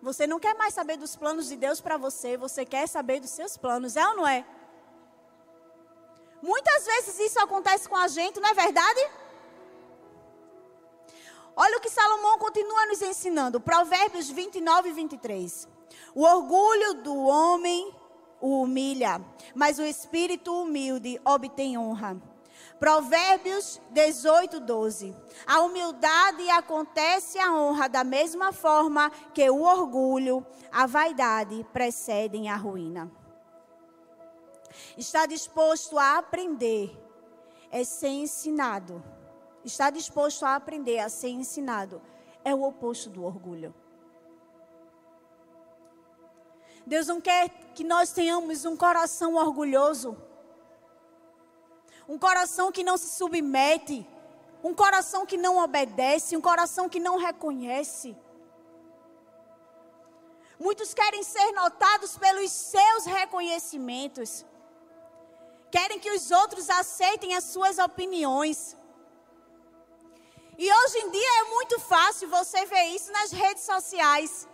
Você 0.00 0.24
não 0.26 0.38
quer 0.38 0.54
mais 0.54 0.72
saber 0.72 0.96
dos 0.96 1.16
planos 1.16 1.48
de 1.48 1.56
Deus 1.56 1.80
para 1.80 1.96
você, 1.96 2.36
você 2.36 2.64
quer 2.64 2.86
saber 2.86 3.18
dos 3.18 3.30
seus 3.30 3.56
planos, 3.56 3.96
é 3.96 4.06
ou 4.06 4.16
não 4.18 4.26
é? 4.26 4.46
Muitas 6.40 6.84
vezes 6.84 7.18
isso 7.18 7.40
acontece 7.40 7.88
com 7.88 7.96
a 7.96 8.06
gente, 8.06 8.38
não 8.38 8.50
é 8.50 8.54
verdade? 8.54 9.00
Olha 11.56 11.78
o 11.78 11.80
que 11.80 11.90
Salomão 11.90 12.38
continua 12.38 12.86
nos 12.86 13.00
ensinando, 13.00 13.60
Provérbios 13.60 14.28
29 14.28 14.88
e 14.88 14.92
23. 14.92 15.68
O 16.14 16.22
orgulho 16.22 16.94
do 16.94 17.16
homem 17.16 17.94
o 18.40 18.62
humilha, 18.62 19.24
mas 19.54 19.78
o 19.78 19.82
espírito 19.82 20.52
humilde 20.52 21.18
obtém 21.24 21.78
honra. 21.78 22.20
Provérbios 22.78 23.80
18, 23.90 24.60
12. 24.60 25.16
A 25.46 25.60
humildade 25.60 26.50
acontece 26.50 27.38
a 27.38 27.54
honra 27.54 27.88
da 27.88 28.04
mesma 28.04 28.52
forma 28.52 29.10
que 29.32 29.48
o 29.48 29.62
orgulho, 29.62 30.44
a 30.70 30.86
vaidade 30.86 31.64
precedem 31.72 32.50
a 32.50 32.56
ruína. 32.56 33.10
Está 34.98 35.24
disposto 35.24 35.98
a 35.98 36.18
aprender 36.18 37.00
é 37.70 37.82
ser 37.82 38.08
ensinado 38.08 39.02
está 39.64 39.90
disposto 39.90 40.44
a 40.44 40.54
aprender 40.54 40.98
a 40.98 41.08
ser 41.08 41.28
ensinado, 41.28 42.00
é 42.44 42.54
o 42.54 42.62
oposto 42.62 43.08
do 43.08 43.24
orgulho. 43.24 43.74
Deus 46.86 47.06
não 47.06 47.20
quer 47.20 47.48
que 47.74 47.82
nós 47.82 48.12
tenhamos 48.12 48.64
um 48.64 48.76
coração 48.76 49.34
orgulhoso, 49.34 50.16
um 52.06 52.18
coração 52.18 52.70
que 52.70 52.84
não 52.84 52.98
se 52.98 53.08
submete, 53.08 54.06
um 54.62 54.74
coração 54.74 55.24
que 55.24 55.38
não 55.38 55.58
obedece, 55.58 56.36
um 56.36 56.40
coração 56.40 56.88
que 56.88 57.00
não 57.00 57.16
reconhece. 57.16 58.14
Muitos 60.58 60.92
querem 60.92 61.22
ser 61.22 61.52
notados 61.52 62.16
pelos 62.18 62.50
seus 62.50 63.06
reconhecimentos, 63.06 64.44
querem 65.70 65.98
que 65.98 66.10
os 66.10 66.30
outros 66.30 66.68
aceitem 66.70 67.34
as 67.34 67.44
suas 67.44 67.78
opiniões. 67.78 68.76
E 70.56 70.72
hoje 70.72 70.98
em 70.98 71.10
dia 71.10 71.40
é 71.40 71.44
muito 71.44 71.80
fácil 71.80 72.28
você 72.28 72.64
ver 72.66 72.84
isso 72.88 73.10
nas 73.12 73.32
redes 73.32 73.64
sociais. 73.64 74.48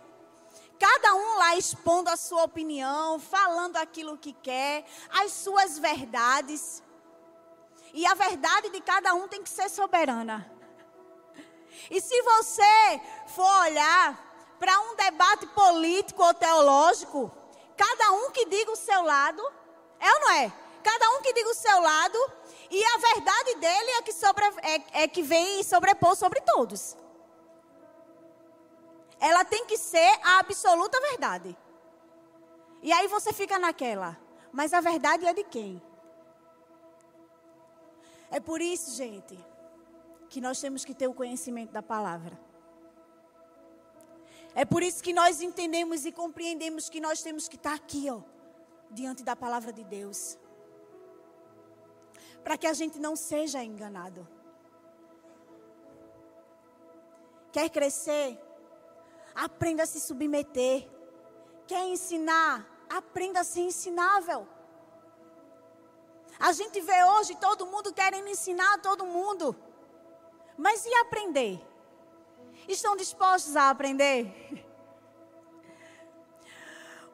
Cada 0.79 1.13
um 1.13 1.37
lá 1.37 1.55
expondo 1.55 2.09
a 2.09 2.17
sua 2.17 2.43
opinião, 2.43 3.19
falando 3.19 3.77
aquilo 3.77 4.17
que 4.17 4.33
quer, 4.33 4.83
as 5.11 5.31
suas 5.31 5.77
verdades. 5.77 6.81
E 7.93 8.05
a 8.05 8.15
verdade 8.15 8.69
de 8.69 8.81
cada 8.81 9.13
um 9.13 9.27
tem 9.27 9.43
que 9.43 9.49
ser 9.49 9.69
soberana. 9.69 10.49
E 11.89 12.01
se 12.01 12.19
você 12.23 13.01
for 13.27 13.61
olhar 13.61 14.55
para 14.59 14.79
um 14.81 14.95
debate 14.95 15.45
político 15.47 16.23
ou 16.23 16.33
teológico, 16.33 17.31
cada 17.77 18.11
um 18.13 18.31
que 18.31 18.45
diga 18.45 18.71
o 18.71 18.75
seu 18.75 19.03
lado, 19.03 19.41
é 19.99 20.11
ou 20.13 20.19
não 20.21 20.31
é? 20.31 20.53
Cada 20.83 21.11
um 21.11 21.21
que 21.21 21.33
diga 21.33 21.49
o 21.49 21.55
seu 21.55 21.79
lado 21.79 22.17
e 22.71 22.81
a 22.85 22.97
verdade 22.97 23.55
dele 23.55 23.91
é 23.97 24.01
que, 24.01 24.13
sobre, 24.13 24.45
é, 24.61 25.03
é 25.03 25.07
que 25.07 25.21
vem 25.21 25.61
sobrepor 25.61 26.15
sobre 26.15 26.39
todos. 26.39 26.95
Ela 29.19 29.43
tem 29.43 29.65
que 29.65 29.77
ser 29.77 30.19
a 30.23 30.39
absoluta 30.39 30.97
verdade. 31.01 31.55
E 32.81 32.93
aí 32.93 33.09
você 33.09 33.33
fica 33.33 33.59
naquela. 33.59 34.17
Mas 34.53 34.73
a 34.73 34.79
verdade 34.79 35.25
é 35.25 35.33
de 35.33 35.43
quem? 35.43 35.81
É 38.31 38.39
por 38.39 38.61
isso, 38.61 38.95
gente, 38.95 39.37
que 40.29 40.39
nós 40.39 40.61
temos 40.61 40.85
que 40.85 40.93
ter 40.93 41.09
o 41.09 41.13
conhecimento 41.13 41.73
da 41.73 41.83
palavra. 41.83 42.39
É 44.55 44.63
por 44.63 44.81
isso 44.81 45.03
que 45.03 45.11
nós 45.11 45.41
entendemos 45.41 46.05
e 46.05 46.11
compreendemos 46.11 46.89
que 46.89 47.01
nós 47.01 47.21
temos 47.21 47.49
que 47.49 47.57
estar 47.57 47.73
aqui, 47.73 48.09
ó, 48.09 48.21
diante 48.89 49.23
da 49.23 49.35
palavra 49.35 49.73
de 49.73 49.83
Deus 49.83 50.37
para 52.43 52.57
que 52.57 52.67
a 52.67 52.73
gente 52.73 52.99
não 52.99 53.15
seja 53.15 53.63
enganado. 53.63 54.27
Quer 57.51 57.69
crescer? 57.69 58.39
Aprenda 59.35 59.83
a 59.83 59.85
se 59.85 59.99
submeter. 59.99 60.89
Quer 61.67 61.85
ensinar? 61.87 62.67
Aprenda 62.89 63.41
a 63.41 63.43
ser 63.43 63.61
ensinável. 63.61 64.47
A 66.39 66.51
gente 66.53 66.81
vê 66.81 67.03
hoje 67.03 67.35
todo 67.35 67.67
mundo 67.67 67.93
querendo 67.93 68.27
ensinar 68.27 68.81
todo 68.81 69.05
mundo. 69.05 69.55
Mas 70.57 70.85
e 70.85 70.93
aprender? 70.95 71.61
Estão 72.67 72.95
dispostos 72.95 73.55
a 73.55 73.69
aprender? 73.69 74.33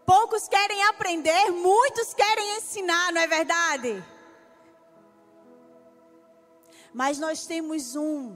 Poucos 0.06 0.48
querem 0.48 0.82
aprender, 0.86 1.52
muitos 1.52 2.14
querem 2.14 2.58
ensinar, 2.58 3.12
não 3.12 3.20
é 3.20 3.28
verdade? 3.28 4.02
Mas 6.98 7.20
nós 7.20 7.46
temos 7.46 7.96
um 7.96 8.36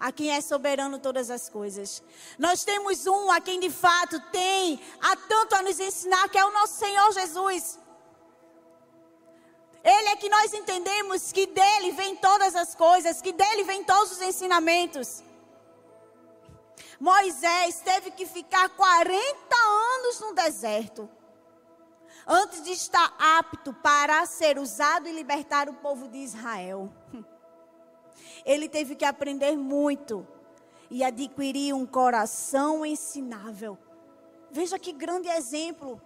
a 0.00 0.10
quem 0.10 0.32
é 0.32 0.40
soberano 0.40 0.98
todas 0.98 1.30
as 1.30 1.48
coisas. 1.48 2.02
Nós 2.36 2.64
temos 2.64 3.06
um 3.06 3.30
a 3.30 3.40
quem 3.40 3.60
de 3.60 3.70
fato 3.70 4.18
tem 4.32 4.80
a 5.00 5.14
tanto 5.14 5.54
a 5.54 5.62
nos 5.62 5.78
ensinar, 5.78 6.28
que 6.28 6.36
é 6.36 6.44
o 6.44 6.50
nosso 6.50 6.74
Senhor 6.84 7.12
Jesus. 7.12 7.78
Ele 9.84 10.08
é 10.08 10.16
que 10.16 10.28
nós 10.28 10.52
entendemos 10.52 11.30
que 11.30 11.46
dele 11.46 11.92
vem 11.92 12.16
todas 12.16 12.56
as 12.56 12.74
coisas, 12.74 13.22
que 13.22 13.32
dele 13.32 13.62
vem 13.62 13.84
todos 13.84 14.10
os 14.10 14.20
ensinamentos. 14.20 15.22
Moisés 16.98 17.80
teve 17.84 18.10
que 18.10 18.26
ficar 18.26 18.68
40 18.70 19.56
anos 19.94 20.18
no 20.18 20.34
deserto. 20.34 21.08
antes 22.26 22.64
de 22.64 22.72
estar 22.72 23.14
apto 23.38 23.72
para 23.74 24.26
ser 24.26 24.58
usado 24.58 25.06
e 25.06 25.12
libertar 25.12 25.68
o 25.68 25.74
povo 25.74 26.08
de 26.08 26.18
Israel. 26.18 26.90
Ele 28.44 28.68
teve 28.68 28.94
que 28.94 29.04
aprender 29.04 29.56
muito 29.56 30.26
e 30.90 31.02
adquirir 31.02 31.74
um 31.74 31.86
coração 31.86 32.84
ensinável. 32.84 33.78
Veja 34.50 34.78
que 34.78 34.92
grande 34.92 35.28
exemplo. 35.28 36.00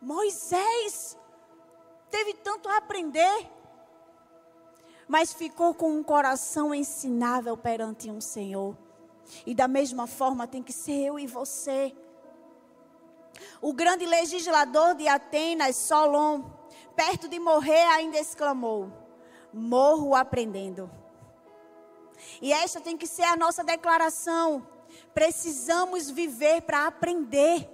Moisés 0.00 1.16
teve 2.10 2.34
tanto 2.34 2.68
a 2.68 2.76
aprender, 2.76 3.50
mas 5.08 5.32
ficou 5.32 5.74
com 5.74 5.90
um 5.90 6.02
coração 6.02 6.74
ensinável 6.74 7.56
perante 7.56 8.10
um 8.10 8.20
Senhor. 8.20 8.76
E 9.46 9.54
da 9.54 9.66
mesma 9.66 10.06
forma 10.06 10.46
tem 10.46 10.62
que 10.62 10.72
ser 10.72 11.06
eu 11.06 11.18
e 11.18 11.26
você. 11.26 11.94
O 13.60 13.72
grande 13.72 14.04
legislador 14.04 14.94
de 14.94 15.08
Atenas, 15.08 15.76
Solon, 15.76 16.42
perto 16.94 17.28
de 17.28 17.38
morrer, 17.38 17.84
ainda 17.86 18.18
exclamou: 18.18 18.92
Morro 19.52 20.14
aprendendo. 20.14 20.90
E 22.40 22.52
esta 22.52 22.80
tem 22.80 22.96
que 22.96 23.06
ser 23.06 23.24
a 23.24 23.36
nossa 23.36 23.62
declaração. 23.62 24.66
Precisamos 25.14 26.10
viver 26.10 26.62
para 26.62 26.86
aprender. 26.86 27.68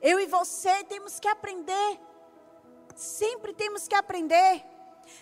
Eu 0.00 0.20
e 0.20 0.26
você 0.26 0.84
temos 0.84 1.18
que 1.18 1.28
aprender. 1.28 2.00
Sempre 2.94 3.52
temos 3.54 3.88
que 3.88 3.94
aprender. 3.94 4.64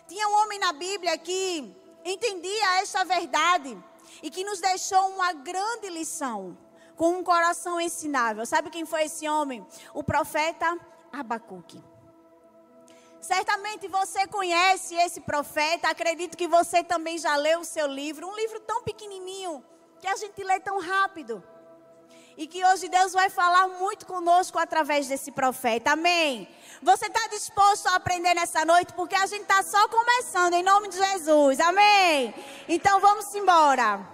Tinha 0.06 0.28
um 0.28 0.42
homem 0.42 0.58
na 0.58 0.72
Bíblia 0.72 1.16
que 1.18 1.74
entendia 2.04 2.80
esta 2.80 3.04
verdade 3.04 3.76
e 4.22 4.30
que 4.30 4.44
nos 4.44 4.60
deixou 4.60 5.08
uma 5.10 5.32
grande 5.32 5.88
lição, 5.88 6.56
com 6.96 7.18
um 7.18 7.24
coração 7.24 7.80
ensinável. 7.80 8.44
Sabe 8.44 8.70
quem 8.70 8.84
foi 8.84 9.04
esse 9.04 9.28
homem? 9.28 9.66
O 9.94 10.02
profeta 10.02 10.78
Abacuque. 11.12 11.82
Certamente 13.22 13.86
você 13.86 14.26
conhece 14.26 14.96
esse 14.96 15.20
profeta, 15.20 15.88
acredito 15.88 16.36
que 16.36 16.48
você 16.48 16.82
também 16.82 17.16
já 17.18 17.36
leu 17.36 17.60
o 17.60 17.64
seu 17.64 17.86
livro, 17.86 18.26
um 18.26 18.34
livro 18.34 18.58
tão 18.58 18.82
pequenininho, 18.82 19.64
que 20.00 20.08
a 20.08 20.16
gente 20.16 20.42
lê 20.42 20.58
tão 20.58 20.80
rápido. 20.80 21.40
E 22.36 22.48
que 22.48 22.64
hoje 22.64 22.88
Deus 22.88 23.12
vai 23.12 23.30
falar 23.30 23.68
muito 23.68 24.06
conosco 24.06 24.58
através 24.58 25.06
desse 25.06 25.30
profeta. 25.30 25.92
Amém. 25.92 26.48
Você 26.82 27.06
está 27.06 27.28
disposto 27.28 27.86
a 27.86 27.94
aprender 27.94 28.34
nessa 28.34 28.64
noite? 28.64 28.92
Porque 28.94 29.14
a 29.14 29.26
gente 29.26 29.42
está 29.42 29.62
só 29.62 29.86
começando, 29.86 30.54
em 30.54 30.62
nome 30.64 30.88
de 30.88 30.96
Jesus. 30.96 31.60
Amém. 31.60 32.34
Então 32.68 32.98
vamos 32.98 33.32
embora. 33.36 34.04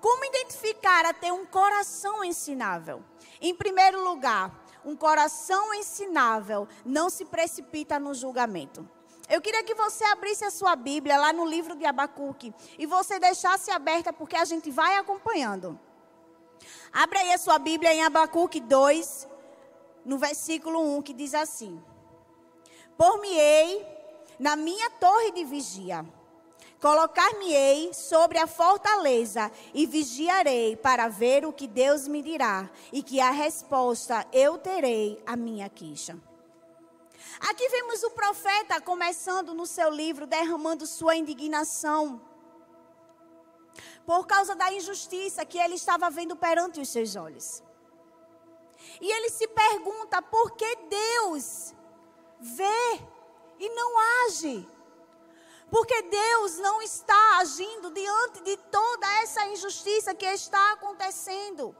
Como 0.00 0.24
identificar 0.26 1.06
a 1.06 1.12
ter 1.12 1.32
um 1.32 1.44
coração 1.44 2.22
ensinável? 2.22 3.02
Em 3.40 3.54
primeiro 3.54 4.04
lugar, 4.04 4.63
um 4.84 4.96
coração 4.96 5.72
ensinável 5.74 6.68
não 6.84 7.08
se 7.08 7.24
precipita 7.24 7.98
no 7.98 8.14
julgamento. 8.14 8.88
Eu 9.28 9.40
queria 9.40 9.64
que 9.64 9.74
você 9.74 10.04
abrisse 10.04 10.44
a 10.44 10.50
sua 10.50 10.76
Bíblia 10.76 11.16
lá 11.16 11.32
no 11.32 11.46
livro 11.46 11.74
de 11.74 11.86
Abacuque 11.86 12.52
e 12.78 12.86
você 12.86 13.18
deixasse 13.18 13.70
aberta 13.70 14.12
porque 14.12 14.36
a 14.36 14.44
gente 14.44 14.70
vai 14.70 14.96
acompanhando. 14.96 15.78
Abra 16.92 17.20
aí 17.20 17.32
a 17.32 17.38
sua 17.38 17.58
Bíblia 17.58 17.92
em 17.94 18.04
Abacuque 18.04 18.60
2, 18.60 19.28
no 20.04 20.18
versículo 20.18 20.80
1, 20.98 21.02
que 21.02 21.14
diz 21.14 21.34
assim: 21.34 21.82
Por-me-ei 22.96 23.86
na 24.38 24.56
minha 24.56 24.90
torre 24.90 25.32
de 25.32 25.44
vigia 25.44 26.04
Colocar-me-ei 26.84 27.94
sobre 27.94 28.36
a 28.36 28.46
fortaleza 28.46 29.50
e 29.72 29.86
vigiarei 29.86 30.76
para 30.76 31.08
ver 31.08 31.46
o 31.46 31.50
que 31.50 31.66
Deus 31.66 32.06
me 32.06 32.20
dirá 32.20 32.68
e 32.92 33.02
que 33.02 33.22
a 33.22 33.30
resposta 33.30 34.26
eu 34.30 34.58
terei 34.58 35.18
à 35.24 35.34
minha 35.34 35.66
queixa. 35.70 36.14
Aqui 37.40 37.66
vemos 37.70 38.02
o 38.02 38.10
profeta 38.10 38.82
começando 38.82 39.54
no 39.54 39.64
seu 39.64 39.88
livro 39.88 40.26
derramando 40.26 40.86
sua 40.86 41.16
indignação 41.16 42.20
por 44.04 44.26
causa 44.26 44.54
da 44.54 44.70
injustiça 44.70 45.42
que 45.46 45.56
ele 45.56 45.76
estava 45.76 46.10
vendo 46.10 46.36
perante 46.36 46.82
os 46.82 46.90
seus 46.90 47.16
olhos. 47.16 47.62
E 49.00 49.10
ele 49.10 49.30
se 49.30 49.48
pergunta 49.48 50.20
por 50.20 50.50
que 50.50 50.76
Deus 50.90 51.72
vê 52.38 53.00
e 53.58 53.70
não 53.70 54.26
age. 54.26 54.73
Porque 55.74 56.02
Deus 56.02 56.56
não 56.58 56.80
está 56.82 57.38
agindo 57.38 57.90
diante 57.90 58.40
de 58.42 58.56
toda 58.56 59.12
essa 59.22 59.44
injustiça 59.48 60.14
que 60.14 60.24
está 60.24 60.72
acontecendo. 60.74 61.74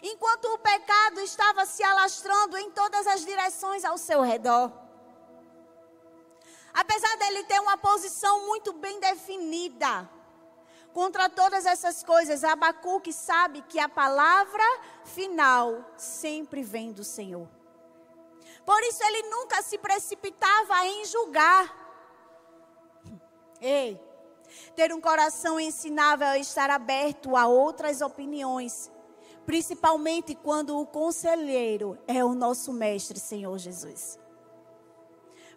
Enquanto 0.00 0.44
o 0.44 0.58
pecado 0.58 1.20
estava 1.20 1.66
se 1.66 1.82
alastrando 1.82 2.56
em 2.56 2.70
todas 2.70 3.08
as 3.08 3.24
direções 3.24 3.84
ao 3.84 3.98
seu 3.98 4.22
redor. 4.22 4.70
Apesar 6.72 7.16
dele 7.16 7.42
ter 7.42 7.58
uma 7.58 7.76
posição 7.76 8.46
muito 8.46 8.72
bem 8.74 9.00
definida 9.00 10.08
contra 10.92 11.28
todas 11.28 11.66
essas 11.66 12.04
coisas, 12.04 12.44
Abacuque 12.44 13.12
sabe 13.12 13.60
que 13.62 13.80
a 13.80 13.88
palavra 13.88 14.62
final 15.04 15.84
sempre 15.96 16.62
vem 16.62 16.92
do 16.92 17.02
Senhor. 17.02 17.48
Por 18.64 18.80
isso 18.84 19.02
ele 19.02 19.22
nunca 19.30 19.62
se 19.62 19.78
precipitava 19.78 20.86
em 20.86 21.04
julgar. 21.06 21.89
Ei, 23.60 24.00
ter 24.74 24.92
um 24.92 25.00
coração 25.00 25.60
ensinável 25.60 26.28
é 26.28 26.38
estar 26.38 26.70
aberto 26.70 27.36
a 27.36 27.46
outras 27.46 28.00
opiniões, 28.00 28.90
principalmente 29.44 30.34
quando 30.34 30.78
o 30.78 30.86
conselheiro 30.86 31.98
é 32.06 32.24
o 32.24 32.34
nosso 32.34 32.72
mestre, 32.72 33.18
Senhor 33.18 33.56
Jesus. 33.58 34.18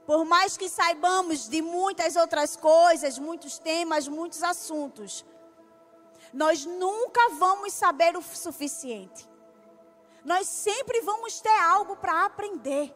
Por 0.05 0.25
mais 0.25 0.57
que 0.57 0.67
saibamos 0.67 1.47
de 1.47 1.61
muitas 1.61 2.15
outras 2.15 2.57
coisas, 2.57 3.17
muitos 3.17 3.57
temas, 3.57 4.07
muitos 4.07 4.43
assuntos, 4.43 5.25
nós 6.33 6.65
nunca 6.65 7.29
vamos 7.37 7.73
saber 7.73 8.17
o 8.17 8.21
suficiente. 8.21 9.29
Nós 10.25 10.47
sempre 10.47 11.01
vamos 11.01 11.39
ter 11.39 11.57
algo 11.59 11.95
para 11.95 12.25
aprender. 12.25 12.93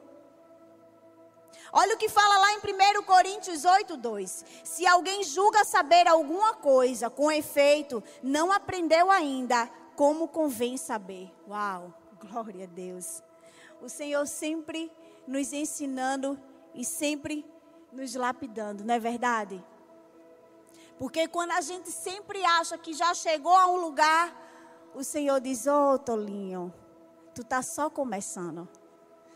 Olha 1.72 1.96
o 1.96 1.98
que 1.98 2.08
fala 2.08 2.38
lá 2.38 2.54
em 2.54 2.58
1 2.58 3.04
Coríntios 3.04 3.66
8, 3.66 3.98
2. 3.98 4.46
Se 4.64 4.88
alguém 4.88 5.24
julga 5.24 5.64
saber 5.64 6.08
alguma 6.08 6.54
coisa, 6.54 7.10
com 7.10 7.32
efeito, 7.32 8.04
não 8.24 8.52
aprendeu 8.52 9.12
ainda 9.12 9.70
como 9.96 10.28
convém 10.28 10.78
saber. 10.78 11.34
Uau, 11.48 11.94
glória 12.20 12.66
a 12.66 12.68
Deus. 12.68 13.22
O 13.82 13.90
Senhor 13.90 14.26
sempre 14.28 14.92
nos 15.28 15.52
ensinando 15.52 16.40
e 16.74 16.86
sempre 16.86 17.46
nos 17.92 18.16
lapidando, 18.16 18.84
não 18.84 18.94
é 18.94 19.00
verdade? 19.00 19.64
Porque 20.98 21.28
quando 21.28 21.52
a 21.52 21.62
gente 21.62 21.92
sempre 21.92 22.44
acha 22.44 22.78
que 22.78 22.94
já 22.94 23.14
chegou 23.14 23.56
a 23.56 23.68
um 23.68 23.78
lugar, 23.78 24.36
o 24.96 25.04
Senhor 25.04 25.40
diz: 25.40 25.68
Ô 25.68 25.94
oh, 25.94 26.00
Tolinho, 26.00 26.74
tu 27.36 27.44
tá 27.44 27.62
só 27.62 27.90
começando. 27.90 28.68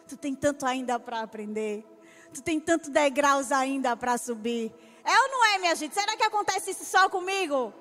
Tu 0.07 0.17
tem 0.17 0.33
tanto 0.35 0.65
ainda 0.65 0.99
para 0.99 1.21
aprender. 1.21 1.85
Tu 2.33 2.41
tem 2.41 2.59
tanto 2.59 2.89
degraus 2.89 3.51
ainda 3.51 3.95
para 3.95 4.17
subir. 4.17 4.73
É 5.03 5.19
ou 5.19 5.29
não 5.29 5.45
é, 5.45 5.57
minha 5.57 5.75
gente? 5.75 5.93
Será 5.93 6.15
que 6.15 6.23
acontece 6.23 6.71
isso 6.71 6.85
só 6.85 7.09
comigo? 7.09 7.73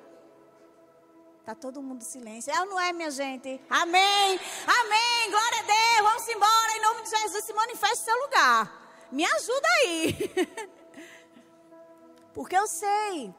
Tá 1.44 1.54
todo 1.54 1.82
mundo 1.82 2.02
em 2.02 2.04
silêncio. 2.04 2.52
É 2.52 2.60
ou 2.60 2.66
não 2.66 2.80
é, 2.80 2.92
minha 2.92 3.10
gente? 3.10 3.60
Amém. 3.68 4.40
Amém. 4.66 5.30
Glória 5.30 5.58
a 5.58 5.62
Deus. 5.62 6.10
Vamos 6.10 6.28
embora. 6.28 6.76
Em 6.76 6.80
nome 6.80 7.02
de 7.02 7.10
Jesus, 7.10 7.44
se 7.44 7.52
manifeste 7.52 8.04
seu 8.04 8.16
lugar. 8.22 9.08
Me 9.10 9.24
ajuda 9.24 9.68
aí. 9.82 10.16
Porque 12.34 12.56
eu 12.56 12.66
sei. 12.66 13.34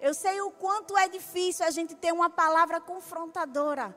Eu 0.00 0.14
sei 0.14 0.40
o 0.40 0.50
quanto 0.50 0.96
é 0.96 1.08
difícil 1.08 1.66
a 1.66 1.70
gente 1.70 1.94
ter 1.94 2.12
uma 2.12 2.30
palavra 2.30 2.80
confrontadora. 2.80 3.96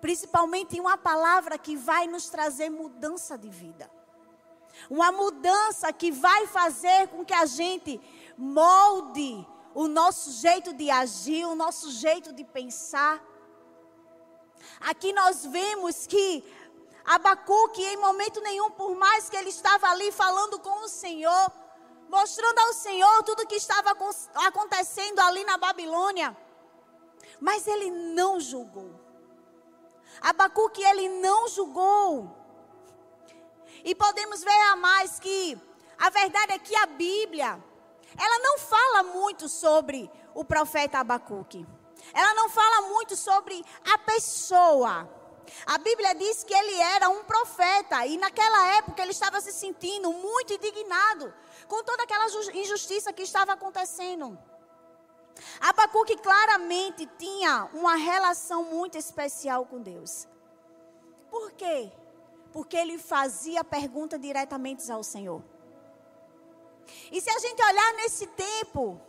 Principalmente 0.00 0.80
uma 0.80 0.96
palavra 0.96 1.58
que 1.58 1.76
vai 1.76 2.06
nos 2.06 2.30
trazer 2.30 2.70
mudança 2.70 3.36
de 3.36 3.50
vida. 3.50 3.90
Uma 4.88 5.12
mudança 5.12 5.92
que 5.92 6.10
vai 6.10 6.46
fazer 6.46 7.08
com 7.08 7.24
que 7.24 7.34
a 7.34 7.46
gente 7.46 8.00
molde 8.36 9.46
o 9.74 9.86
nosso 9.86 10.32
jeito 10.32 10.72
de 10.72 10.90
agir, 10.90 11.44
o 11.46 11.54
nosso 11.54 11.90
jeito 11.90 12.32
de 12.32 12.44
pensar. 12.44 13.22
Aqui 14.80 15.12
nós 15.12 15.44
vemos 15.44 16.06
que 16.06 16.44
Abacuque, 17.04 17.82
em 17.82 17.96
momento 17.96 18.40
nenhum, 18.40 18.70
por 18.70 18.94
mais 18.94 19.28
que 19.28 19.36
ele 19.36 19.50
estava 19.50 19.88
ali 19.88 20.12
falando 20.12 20.58
com 20.58 20.84
o 20.84 20.88
Senhor, 20.88 21.52
mostrando 22.08 22.58
ao 22.58 22.72
Senhor 22.72 23.22
tudo 23.24 23.42
o 23.42 23.46
que 23.46 23.56
estava 23.56 23.96
acontecendo 24.34 25.18
ali 25.20 25.44
na 25.44 25.56
Babilônia, 25.56 26.36
mas 27.40 27.66
ele 27.66 27.90
não 27.90 28.38
julgou. 28.38 29.00
Abacuque, 30.20 30.82
ele 30.82 31.08
não 31.20 31.48
julgou. 31.48 32.39
E 33.84 33.94
podemos 33.94 34.42
ver 34.42 34.60
a 34.72 34.76
mais 34.76 35.18
que 35.18 35.58
a 35.98 36.10
verdade 36.10 36.52
é 36.52 36.58
que 36.58 36.74
a 36.76 36.86
Bíblia, 36.86 37.62
ela 38.18 38.38
não 38.38 38.58
fala 38.58 39.02
muito 39.02 39.48
sobre 39.48 40.10
o 40.34 40.44
profeta 40.44 40.98
Abacuque. 40.98 41.66
Ela 42.12 42.34
não 42.34 42.48
fala 42.48 42.88
muito 42.88 43.16
sobre 43.16 43.64
a 43.92 43.98
pessoa. 43.98 45.08
A 45.66 45.78
Bíblia 45.78 46.14
diz 46.14 46.44
que 46.44 46.54
ele 46.54 46.74
era 46.80 47.08
um 47.08 47.24
profeta 47.24 48.06
e 48.06 48.16
naquela 48.16 48.76
época 48.76 49.02
ele 49.02 49.10
estava 49.10 49.40
se 49.40 49.52
sentindo 49.52 50.12
muito 50.12 50.52
indignado 50.52 51.32
com 51.66 51.82
toda 51.82 52.04
aquela 52.04 52.26
injustiça 52.54 53.12
que 53.12 53.22
estava 53.22 53.52
acontecendo. 53.52 54.38
Abacuque 55.60 56.16
claramente 56.16 57.06
tinha 57.18 57.68
uma 57.72 57.96
relação 57.96 58.64
muito 58.64 58.96
especial 58.96 59.66
com 59.66 59.80
Deus. 59.80 60.26
Por 61.30 61.52
quê? 61.52 61.92
Porque 62.52 62.76
ele 62.76 62.98
fazia 62.98 63.62
pergunta 63.62 64.18
diretamente 64.18 64.90
ao 64.90 65.02
Senhor. 65.02 65.42
E 67.12 67.20
se 67.20 67.30
a 67.30 67.38
gente 67.38 67.62
olhar 67.62 67.94
nesse 67.94 68.26
tempo, 68.26 69.00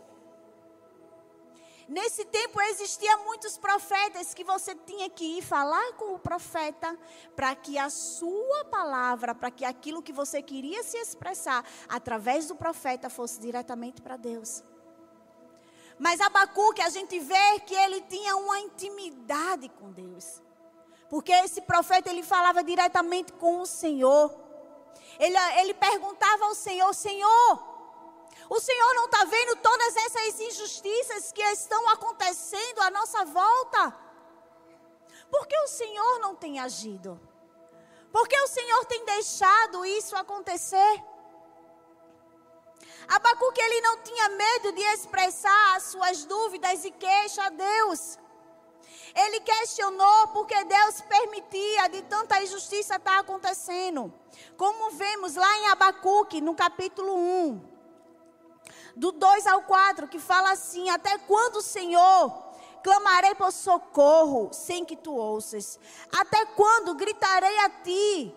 Nesse 1.88 2.24
tempo 2.24 2.60
existia 2.62 3.16
muitos 3.18 3.58
profetas 3.58 4.32
que 4.32 4.44
você 4.44 4.74
tinha 4.74 5.10
que 5.10 5.38
ir 5.38 5.42
falar 5.42 5.92
com 5.94 6.14
o 6.14 6.18
profeta 6.18 6.98
para 7.34 7.54
que 7.54 7.76
a 7.76 7.90
sua 7.90 8.64
palavra, 8.64 9.34
para 9.34 9.50
que 9.50 9.64
aquilo 9.64 10.02
que 10.02 10.12
você 10.12 10.40
queria 10.40 10.82
se 10.82 10.96
expressar 10.96 11.64
através 11.88 12.48
do 12.48 12.54
profeta 12.54 13.10
fosse 13.10 13.40
diretamente 13.40 14.00
para 14.00 14.16
Deus. 14.16 14.62
Mas 15.98 16.20
Abacuque, 16.20 16.80
a 16.80 16.88
gente 16.88 17.18
vê 17.20 17.60
que 17.60 17.74
ele 17.74 18.00
tinha 18.02 18.36
uma 18.36 18.58
intimidade 18.58 19.68
com 19.68 19.92
Deus. 19.92 20.41
Porque 21.12 21.30
esse 21.30 21.60
profeta, 21.60 22.08
ele 22.08 22.22
falava 22.22 22.64
diretamente 22.64 23.34
com 23.34 23.60
o 23.60 23.66
Senhor. 23.66 24.34
Ele, 25.18 25.36
ele 25.60 25.74
perguntava 25.74 26.46
ao 26.46 26.54
Senhor, 26.54 26.90
Senhor, 26.94 27.50
o 28.48 28.58
Senhor 28.58 28.94
não 28.94 29.04
está 29.04 29.22
vendo 29.24 29.56
todas 29.56 29.94
essas 29.94 30.40
injustiças 30.40 31.30
que 31.30 31.42
estão 31.42 31.86
acontecendo 31.90 32.80
à 32.80 32.90
nossa 32.90 33.26
volta? 33.26 33.94
Por 35.30 35.46
que 35.46 35.58
o 35.58 35.68
Senhor 35.68 36.18
não 36.20 36.34
tem 36.34 36.58
agido? 36.58 37.20
Por 38.10 38.26
que 38.26 38.40
o 38.40 38.48
Senhor 38.48 38.82
tem 38.86 39.04
deixado 39.04 39.84
isso 39.84 40.16
acontecer? 40.16 41.04
Abacuque 43.06 43.60
ele 43.60 43.82
não 43.82 43.98
tinha 43.98 44.30
medo 44.30 44.72
de 44.72 44.80
expressar 44.94 45.76
as 45.76 45.82
suas 45.82 46.24
dúvidas 46.24 46.86
e 46.86 46.90
queixas 46.90 47.38
a 47.38 47.50
Deus. 47.50 48.18
Ele 49.14 49.40
questionou 49.40 50.28
porque 50.28 50.64
Deus 50.64 51.00
permitia 51.02 51.88
de 51.88 52.02
tanta 52.02 52.42
injustiça 52.42 52.96
estar 52.96 53.18
acontecendo. 53.18 54.12
Como 54.56 54.90
vemos 54.92 55.34
lá 55.34 55.58
em 55.58 55.68
Abacuque, 55.68 56.40
no 56.40 56.54
capítulo 56.54 57.14
1 57.14 57.72
do 58.96 59.12
2 59.12 59.46
ao 59.46 59.62
4, 59.62 60.08
que 60.08 60.18
fala 60.18 60.52
assim: 60.52 60.88
Até 60.88 61.18
quando, 61.18 61.60
Senhor, 61.60 62.32
clamarei 62.82 63.34
por 63.34 63.52
socorro 63.52 64.50
sem 64.52 64.84
que 64.84 64.96
tu 64.96 65.14
ouças? 65.14 65.78
Até 66.10 66.46
quando 66.46 66.94
gritarei 66.94 67.58
a 67.58 67.70
ti 67.70 68.34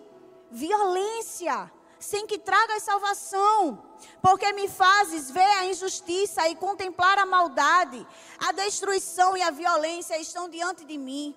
violência 0.50 1.70
sem 1.98 2.26
que 2.26 2.38
tragas 2.38 2.82
salvação? 2.82 3.82
Porque 4.20 4.52
me 4.52 4.68
fazes 4.68 5.30
ver 5.30 5.40
a 5.58 5.66
injustiça 5.66 6.48
e 6.48 6.54
contemplar 6.56 7.18
a 7.18 7.26
maldade, 7.26 8.06
a 8.38 8.52
destruição 8.52 9.36
e 9.36 9.42
a 9.42 9.50
violência 9.50 10.18
estão 10.18 10.48
diante 10.48 10.84
de 10.84 10.98
mim 10.98 11.36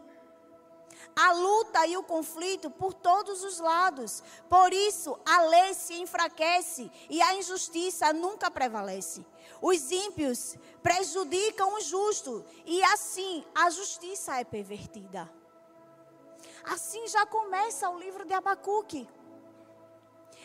a 1.15 1.33
luta 1.33 1.85
e 1.85 1.97
o 1.97 2.03
conflito 2.03 2.69
por 2.69 2.93
todos 2.93 3.43
os 3.43 3.59
lados. 3.59 4.23
Por 4.47 4.71
isso, 4.71 5.19
a 5.25 5.41
lei 5.41 5.73
se 5.73 5.95
enfraquece 5.95 6.89
e 7.09 7.21
a 7.21 7.35
injustiça 7.35 8.13
nunca 8.13 8.49
prevalece. 8.49 9.25
Os 9.61 9.91
ímpios 9.91 10.55
prejudicam 10.81 11.73
o 11.73 11.81
justo 11.81 12.45
e 12.65 12.81
assim 12.83 13.43
a 13.53 13.69
justiça 13.69 14.39
é 14.39 14.45
pervertida. 14.45 15.29
Assim 16.63 17.05
já 17.07 17.25
começa 17.25 17.89
o 17.89 17.99
livro 17.99 18.25
de 18.25 18.33
Abacuque. 18.33 19.07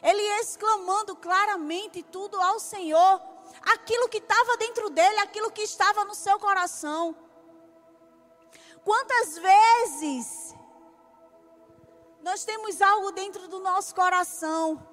Ele 0.05 0.23
exclamando 0.41 1.17
claramente 1.17 2.03
tudo 2.03 2.39
ao 2.41 2.61
Senhor, 2.61 3.21
aquilo 3.63 4.09
que 4.09 4.19
estava 4.19 4.57
dentro 4.59 4.91
dele, 4.91 5.19
aquilo 5.19 5.51
que 5.51 5.63
estava 5.63 6.05
no 6.05 6.15
seu 6.15 6.39
coração. 6.39 7.17
Quantas 8.85 9.39
vezes 9.39 10.55
nós 12.23 12.45
temos 12.45 12.83
algo 12.83 13.11
dentro 13.13 13.49
do 13.49 13.61
nosso 13.61 13.95
coração, 13.95 14.87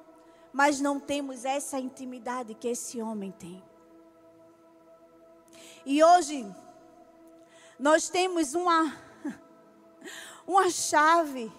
mas 0.54 0.80
não 0.80 0.98
temos 0.98 1.44
essa 1.44 1.78
intimidade 1.78 2.56
que 2.56 2.70
esse 2.70 3.02
homem 3.02 3.32
tem. 3.32 3.62
E 5.86 6.02
hoje 6.04 6.46
nós 7.78 8.08
temos 8.08 8.54
uma 8.54 8.96
uma 10.48 10.70
chave 10.70 11.52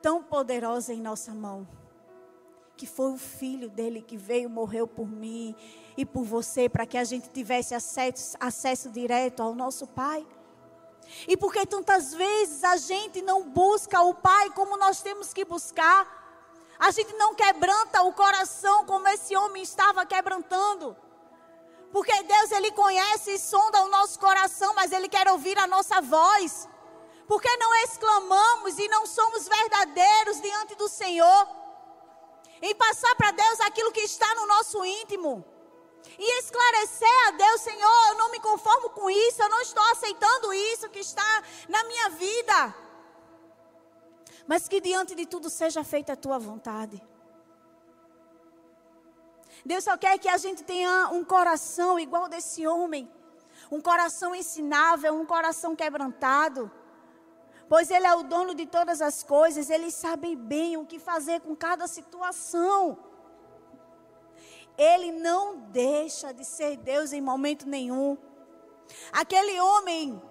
tão 0.00 0.22
poderosa 0.22 0.94
em 0.94 1.00
nossa 1.00 1.34
mão, 1.34 1.66
que 2.76 2.86
foi 2.86 3.12
o 3.12 3.18
filho 3.18 3.70
dele 3.70 4.02
que 4.02 4.16
veio, 4.16 4.50
morreu 4.50 4.86
por 4.86 5.08
mim 5.08 5.54
e 5.96 6.04
por 6.04 6.24
você, 6.24 6.68
para 6.68 6.84
que 6.84 6.98
a 6.98 7.04
gente 7.04 7.30
tivesse 7.30 7.74
acesso, 7.74 8.36
acesso 8.38 8.90
direto 8.90 9.42
ao 9.42 9.54
nosso 9.54 9.86
Pai. 9.86 10.26
E 11.26 11.36
porque 11.36 11.64
tantas 11.64 12.12
vezes 12.12 12.62
a 12.64 12.76
gente 12.76 13.22
não 13.22 13.48
busca 13.48 14.02
o 14.02 14.14
Pai 14.14 14.50
como 14.50 14.76
nós 14.76 15.00
temos 15.00 15.32
que 15.32 15.44
buscar, 15.44 16.24
a 16.78 16.90
gente 16.90 17.12
não 17.14 17.34
quebranta 17.34 18.02
o 18.02 18.12
coração 18.12 18.84
como 18.84 19.08
esse 19.08 19.34
homem 19.34 19.62
estava 19.62 20.04
quebrantando. 20.04 20.96
Porque 21.90 22.22
Deus, 22.24 22.50
Ele 22.50 22.70
conhece 22.72 23.30
e 23.32 23.38
sonda 23.38 23.82
o 23.82 23.88
nosso 23.88 24.18
coração, 24.18 24.74
mas 24.74 24.92
Ele 24.92 25.08
quer 25.08 25.26
ouvir 25.28 25.58
a 25.58 25.66
nossa 25.66 26.00
voz. 26.02 26.68
Porque 27.26 27.56
não 27.56 27.74
exclamamos 27.76 28.78
e 28.78 28.88
não 28.88 29.06
somos 29.06 29.48
verdadeiros 29.48 30.40
diante 30.40 30.74
do 30.74 30.88
Senhor, 30.88 31.48
em 32.62 32.74
passar 32.74 33.14
para 33.16 33.30
Deus 33.30 33.60
aquilo 33.60 33.92
que 33.92 34.00
está 34.00 34.34
no 34.34 34.46
nosso 34.46 34.84
íntimo 34.84 35.44
e 36.18 36.38
esclarecer 36.38 37.28
a 37.28 37.30
Deus, 37.32 37.60
Senhor, 37.60 38.08
eu 38.08 38.14
não 38.16 38.30
me 38.30 38.40
conformo 38.40 38.90
com 38.90 39.10
isso, 39.10 39.42
eu 39.42 39.48
não 39.48 39.60
estou 39.60 39.82
aceitando 39.90 40.52
isso 40.52 40.88
que 40.88 41.00
está 41.00 41.42
na 41.68 41.82
minha 41.84 42.08
vida. 42.10 42.74
Mas 44.46 44.68
que 44.68 44.80
diante 44.80 45.14
de 45.14 45.26
tudo 45.26 45.50
seja 45.50 45.82
feita 45.82 46.12
a 46.12 46.16
tua 46.16 46.38
vontade. 46.38 47.02
Deus 49.64 49.84
só 49.84 49.96
quer 49.96 50.18
que 50.18 50.28
a 50.28 50.38
gente 50.38 50.62
tenha 50.62 51.08
um 51.08 51.24
coração 51.24 51.98
igual 51.98 52.28
desse 52.28 52.66
homem, 52.66 53.10
um 53.70 53.80
coração 53.80 54.34
ensinável, 54.34 55.14
um 55.14 55.26
coração 55.26 55.74
quebrantado. 55.74 56.70
Pois 57.68 57.90
Ele 57.90 58.06
é 58.06 58.14
o 58.14 58.22
dono 58.22 58.54
de 58.54 58.66
todas 58.66 59.02
as 59.02 59.22
coisas, 59.22 59.70
Ele 59.70 59.90
sabe 59.90 60.36
bem 60.36 60.76
o 60.76 60.86
que 60.86 60.98
fazer 60.98 61.40
com 61.40 61.54
cada 61.56 61.86
situação. 61.86 62.98
Ele 64.78 65.10
não 65.10 65.56
deixa 65.56 66.32
de 66.32 66.44
ser 66.44 66.76
Deus 66.76 67.12
em 67.12 67.20
momento 67.20 67.66
nenhum. 67.66 68.16
Aquele 69.10 69.58
homem, 69.60 70.22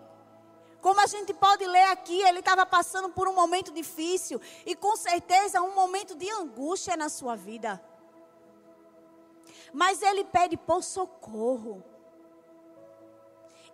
como 0.81 1.01
a 1.01 1.07
gente 1.07 1.33
pode 1.33 1.65
ler 1.65 1.85
aqui, 1.85 2.21
ele 2.21 2.39
estava 2.39 2.65
passando 2.65 3.09
por 3.09 3.27
um 3.27 3.33
momento 3.33 3.71
difícil 3.71 4.39
e 4.65 4.75
com 4.75 4.95
certeza 4.95 5.61
um 5.61 5.73
momento 5.73 6.15
de 6.15 6.29
angústia 6.29 6.95
na 6.95 7.09
sua 7.09 7.35
vida. 7.35 7.83
Mas 9.73 10.01
ele 10.01 10.23
pede 10.23 10.55
por 10.55 10.83
socorro. 10.83 11.83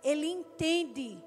Ele 0.02 0.26
entende 0.26 1.22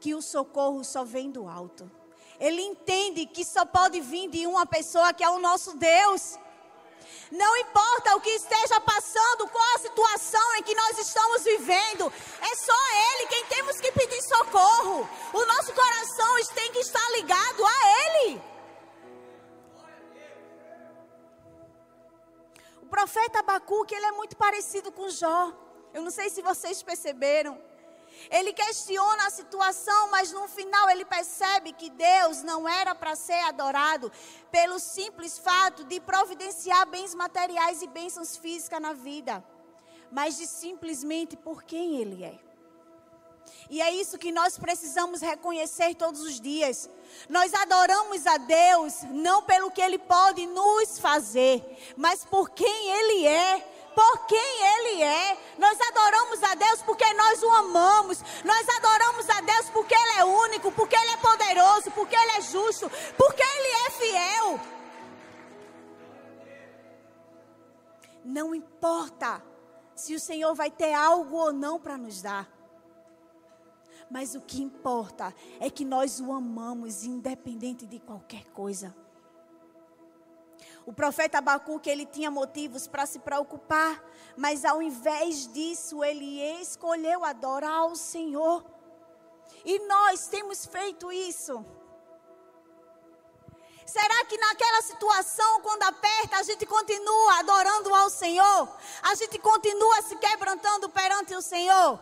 que 0.00 0.14
o 0.14 0.22
socorro 0.22 0.82
só 0.82 1.04
vem 1.04 1.30
do 1.30 1.46
alto. 1.46 1.90
Ele 2.38 2.62
entende 2.62 3.26
que 3.26 3.44
só 3.44 3.66
pode 3.66 4.00
vir 4.00 4.28
de 4.30 4.46
uma 4.46 4.64
pessoa 4.64 5.12
que 5.12 5.22
é 5.22 5.28
o 5.28 5.38
nosso 5.38 5.76
Deus. 5.76 6.38
Não 7.30 7.56
importa 7.58 8.16
o 8.16 8.20
que 8.20 8.30
esteja 8.30 8.80
passando, 8.80 9.46
qual 9.48 9.74
a 9.76 9.78
situação 9.78 10.54
em 10.56 10.62
que 10.62 10.74
nós 10.74 10.98
estamos 10.98 11.44
vivendo, 11.44 12.12
é 12.40 12.56
só 12.56 12.80
Ele 13.12 13.26
quem 13.28 13.44
temos 13.46 13.80
que 13.80 13.92
pedir 13.92 14.22
socorro. 14.22 15.08
O 15.32 15.46
nosso 15.46 15.72
coração 15.72 16.36
tem 16.54 16.72
que 16.72 16.78
estar 16.78 17.08
ligado 17.10 17.64
a 17.64 17.78
Ele. 18.00 18.42
O 22.82 22.86
profeta 22.86 23.38
Abacuque, 23.38 23.94
ele 23.94 24.06
é 24.06 24.12
muito 24.12 24.36
parecido 24.36 24.90
com 24.90 25.08
Jó. 25.08 25.52
Eu 25.92 26.02
não 26.02 26.10
sei 26.10 26.28
se 26.30 26.42
vocês 26.42 26.82
perceberam. 26.82 27.69
Ele 28.30 28.52
questiona 28.52 29.26
a 29.26 29.30
situação, 29.30 30.10
mas 30.10 30.32
no 30.32 30.46
final 30.48 30.90
ele 30.90 31.04
percebe 31.04 31.72
que 31.72 31.90
Deus 31.90 32.42
não 32.42 32.68
era 32.68 32.94
para 32.94 33.16
ser 33.16 33.40
adorado 33.44 34.12
pelo 34.50 34.78
simples 34.78 35.38
fato 35.38 35.84
de 35.84 36.00
providenciar 36.00 36.86
bens 36.86 37.14
materiais 37.14 37.82
e 37.82 37.86
bênçãos 37.86 38.36
físicas 38.36 38.80
na 38.80 38.92
vida, 38.92 39.44
mas 40.10 40.36
de 40.36 40.46
simplesmente 40.46 41.36
por 41.36 41.62
quem 41.62 41.96
Ele 41.96 42.24
é. 42.24 42.50
E 43.68 43.80
é 43.80 43.90
isso 43.92 44.18
que 44.18 44.32
nós 44.32 44.58
precisamos 44.58 45.20
reconhecer 45.20 45.94
todos 45.94 46.20
os 46.22 46.40
dias. 46.40 46.88
Nós 47.28 47.54
adoramos 47.54 48.26
a 48.26 48.36
Deus 48.36 49.02
não 49.10 49.42
pelo 49.42 49.70
que 49.70 49.80
Ele 49.80 49.98
pode 49.98 50.46
nos 50.46 50.98
fazer, 50.98 51.64
mas 51.96 52.24
por 52.24 52.50
quem 52.50 52.90
Ele 52.90 53.26
é 53.26 53.79
por 53.94 54.26
quem 54.26 54.38
Ele 54.38 55.02
é. 55.02 55.38
Nós 55.58 55.78
adoramos 55.80 56.42
a 56.42 56.54
Deus 56.54 56.82
porque 56.82 57.12
nós 57.14 57.42
o 57.42 57.50
amamos. 57.50 58.22
Nós 58.44 58.68
adoramos 58.68 59.28
a 59.30 59.40
Deus 59.40 59.70
porque 59.70 59.94
Ele 59.94 60.18
é 60.18 60.24
único, 60.24 60.72
porque 60.72 60.96
Ele 60.96 61.10
é 61.10 61.16
poderoso, 61.16 61.90
porque 61.90 62.16
Ele 62.16 62.32
é 62.32 62.40
justo 62.40 62.90
porque 63.16 63.42
Ele 63.42 63.68
é 63.86 63.90
fiel. 63.90 64.60
Não 68.24 68.54
importa 68.54 69.42
se 69.94 70.14
o 70.14 70.20
Senhor 70.20 70.54
vai 70.54 70.70
ter 70.70 70.92
algo 70.92 71.36
ou 71.36 71.52
não 71.52 71.78
para 71.78 71.96
nos 71.96 72.22
dar. 72.22 72.48
Mas 74.10 74.34
o 74.34 74.40
que 74.40 74.60
importa 74.60 75.34
é 75.60 75.70
que 75.70 75.84
nós 75.84 76.20
o 76.20 76.32
amamos, 76.32 77.04
independente 77.04 77.86
de 77.86 78.00
qualquer 78.00 78.44
coisa. 78.46 78.94
O 80.86 80.92
profeta 80.92 81.38
Abacuque, 81.38 81.90
ele 81.90 82.06
tinha 82.06 82.30
motivos 82.30 82.86
para 82.88 83.06
se 83.06 83.18
preocupar, 83.18 84.02
mas 84.36 84.64
ao 84.64 84.80
invés 84.80 85.46
disso, 85.52 86.02
ele 86.02 86.40
escolheu 86.60 87.24
adorar 87.24 87.86
o 87.86 87.96
Senhor. 87.96 88.64
E 89.64 89.78
nós 89.86 90.26
temos 90.28 90.66
feito 90.66 91.12
isso. 91.12 91.64
Será 93.84 94.24
que 94.24 94.38
naquela 94.38 94.82
situação, 94.82 95.60
quando 95.62 95.82
aperta, 95.82 96.36
a 96.36 96.42
gente 96.44 96.64
continua 96.64 97.40
adorando 97.40 97.92
ao 97.92 98.08
Senhor? 98.08 98.68
A 99.02 99.14
gente 99.16 99.38
continua 99.38 100.00
se 100.02 100.16
quebrantando 100.16 100.88
perante 100.88 101.34
o 101.34 101.42
Senhor? 101.42 101.98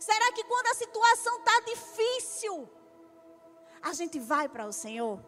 Será 0.00 0.32
que 0.32 0.42
quando 0.44 0.66
a 0.68 0.74
situação 0.74 1.38
está 1.38 1.60
difícil, 1.60 2.68
a 3.82 3.92
gente 3.92 4.20
vai 4.20 4.48
para 4.48 4.66
o 4.66 4.72
Senhor? 4.72 5.20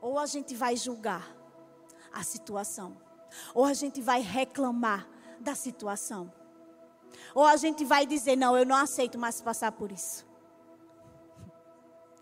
Ou 0.00 0.18
a 0.18 0.26
gente 0.26 0.54
vai 0.54 0.74
julgar 0.74 1.36
a 2.12 2.24
situação, 2.24 2.96
ou 3.54 3.64
a 3.64 3.74
gente 3.74 4.00
vai 4.00 4.20
reclamar 4.20 5.06
da 5.38 5.54
situação, 5.54 6.32
ou 7.34 7.44
a 7.44 7.56
gente 7.56 7.84
vai 7.84 8.06
dizer: 8.06 8.36
Não, 8.36 8.56
eu 8.56 8.66
não 8.66 8.76
aceito 8.76 9.18
mais 9.18 9.40
passar 9.40 9.72
por 9.72 9.92
isso. 9.92 10.26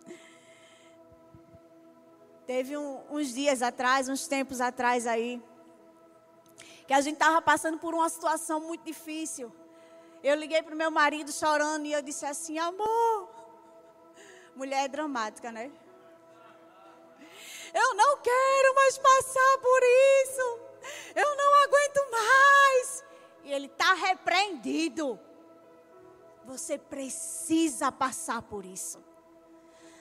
Teve 2.46 2.76
um, 2.76 3.00
uns 3.10 3.32
dias 3.32 3.62
atrás, 3.62 4.08
uns 4.08 4.26
tempos 4.26 4.60
atrás 4.60 5.06
aí, 5.06 5.42
que 6.86 6.92
a 6.92 7.00
gente 7.00 7.14
estava 7.14 7.40
passando 7.40 7.78
por 7.78 7.94
uma 7.94 8.08
situação 8.08 8.60
muito 8.60 8.84
difícil. 8.84 9.59
Eu 10.22 10.36
liguei 10.36 10.62
para 10.62 10.74
o 10.74 10.78
meu 10.78 10.90
marido 10.90 11.32
chorando 11.32 11.86
e 11.86 11.92
eu 11.92 12.02
disse 12.02 12.26
assim: 12.26 12.58
amor, 12.58 13.28
mulher 14.54 14.84
é 14.84 14.88
dramática, 14.88 15.50
né? 15.50 15.70
Eu 17.72 17.94
não 17.94 18.18
quero 18.18 18.74
mais 18.74 18.98
passar 18.98 19.58
por 19.62 19.80
isso. 19.82 20.60
Eu 21.14 21.36
não 21.36 21.64
aguento 21.64 22.10
mais. 22.10 23.04
E 23.44 23.52
ele 23.52 23.66
está 23.66 23.94
repreendido. 23.94 25.18
Você 26.44 26.76
precisa 26.76 27.92
passar 27.92 28.42
por 28.42 28.64
isso. 28.64 29.02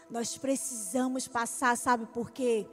Nós 0.10 0.38
precisamos 0.38 1.27
passar, 1.27 1.77
sabe 1.77 2.08
por 2.08 2.32
quê? 2.32 2.67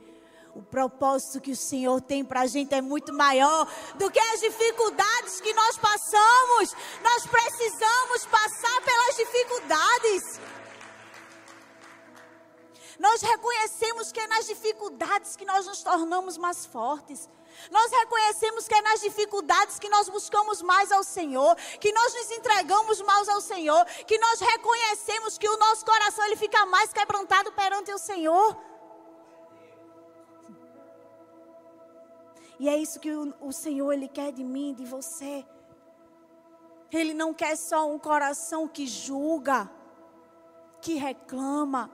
O 0.56 0.62
propósito 0.62 1.38
que 1.38 1.50
o 1.50 1.56
Senhor 1.56 2.00
tem 2.00 2.24
para 2.24 2.40
a 2.40 2.46
gente 2.46 2.74
é 2.74 2.80
muito 2.80 3.12
maior 3.12 3.70
do 3.96 4.10
que 4.10 4.18
as 4.18 4.40
dificuldades 4.40 5.38
que 5.38 5.52
nós 5.52 5.76
passamos. 5.76 6.74
Nós 7.02 7.26
precisamos 7.26 8.24
passar 8.24 8.80
pelas 8.80 9.16
dificuldades. 9.16 10.40
Nós 12.98 13.20
reconhecemos 13.20 14.10
que 14.10 14.18
é 14.18 14.26
nas 14.28 14.46
dificuldades 14.46 15.36
que 15.36 15.44
nós 15.44 15.66
nos 15.66 15.82
tornamos 15.82 16.38
mais 16.38 16.64
fortes. 16.64 17.28
Nós 17.70 17.90
reconhecemos 17.90 18.66
que 18.66 18.74
é 18.74 18.80
nas 18.80 19.02
dificuldades 19.02 19.78
que 19.78 19.90
nós 19.90 20.08
buscamos 20.08 20.62
mais 20.62 20.90
ao 20.90 21.04
Senhor, 21.04 21.54
que 21.78 21.92
nós 21.92 22.14
nos 22.14 22.30
entregamos 22.30 23.02
mais 23.02 23.28
ao 23.28 23.42
Senhor, 23.42 23.84
que 24.06 24.16
nós 24.16 24.40
reconhecemos 24.40 25.36
que 25.36 25.50
o 25.50 25.58
nosso 25.58 25.84
coração 25.84 26.24
ele 26.24 26.36
fica 26.36 26.64
mais 26.64 26.94
quebrantado 26.94 27.52
perante 27.52 27.92
o 27.92 27.98
Senhor. 27.98 28.56
E 32.58 32.68
é 32.68 32.76
isso 32.76 32.98
que 33.00 33.10
o, 33.10 33.34
o 33.40 33.52
Senhor 33.52 33.92
ele 33.92 34.08
quer 34.08 34.32
de 34.32 34.42
mim, 34.42 34.74
de 34.74 34.84
você. 34.84 35.44
Ele 36.92 37.12
não 37.12 37.34
quer 37.34 37.56
só 37.56 37.90
um 37.90 37.98
coração 37.98 38.66
que 38.66 38.86
julga, 38.86 39.70
que 40.80 40.94
reclama, 40.94 41.90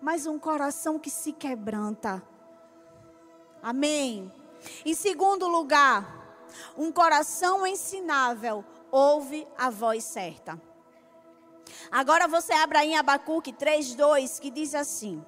mas 0.00 0.26
um 0.26 0.38
coração 0.38 0.98
que 0.98 1.10
se 1.10 1.32
quebranta. 1.32 2.22
Amém. 3.62 4.32
Em 4.84 4.94
segundo 4.94 5.48
lugar, 5.48 6.46
um 6.76 6.92
coração 6.92 7.66
ensinável 7.66 8.64
ouve 8.90 9.46
a 9.58 9.70
voz 9.70 10.04
certa. 10.04 10.60
Agora 11.90 12.28
você 12.28 12.52
abre 12.52 12.78
aí 12.78 12.90
em 12.92 12.96
Abacuque 12.96 13.52
3:2 13.52 14.38
que 14.38 14.50
diz 14.50 14.74
assim: 14.74 15.24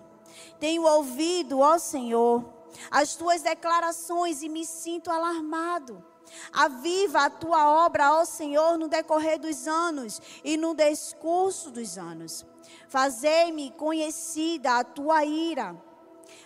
Tenho 0.59 0.83
ouvido, 0.85 1.61
ó 1.61 1.79
Senhor, 1.79 2.45
as 2.91 3.17
tuas 3.17 3.43
declarações 3.43 4.43
e 4.43 4.49
me 4.49 4.65
sinto 4.65 5.11
alarmado. 5.11 6.05
Aviva 6.53 7.25
a 7.25 7.31
tua 7.31 7.87
obra, 7.87 8.15
ó 8.15 8.25
Senhor, 8.25 8.79
no 8.79 8.89
decorrer 8.89 9.39
dos 9.39 9.67
anos 9.67 10.21
e 10.45 10.57
no 10.57 10.75
discurso 10.75 11.71
dos 11.71 11.97
anos. 11.97 12.45
Fazei-me 12.89 13.71
conhecida 13.73 14.79
a 14.79 14.85
tua 14.85 15.25
ira. 15.25 15.77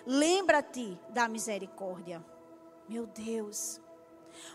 Lembra-te 0.07 0.99
da 1.11 1.29
misericórdia. 1.29 2.25
Meu 2.88 3.07
Deus. 3.07 3.81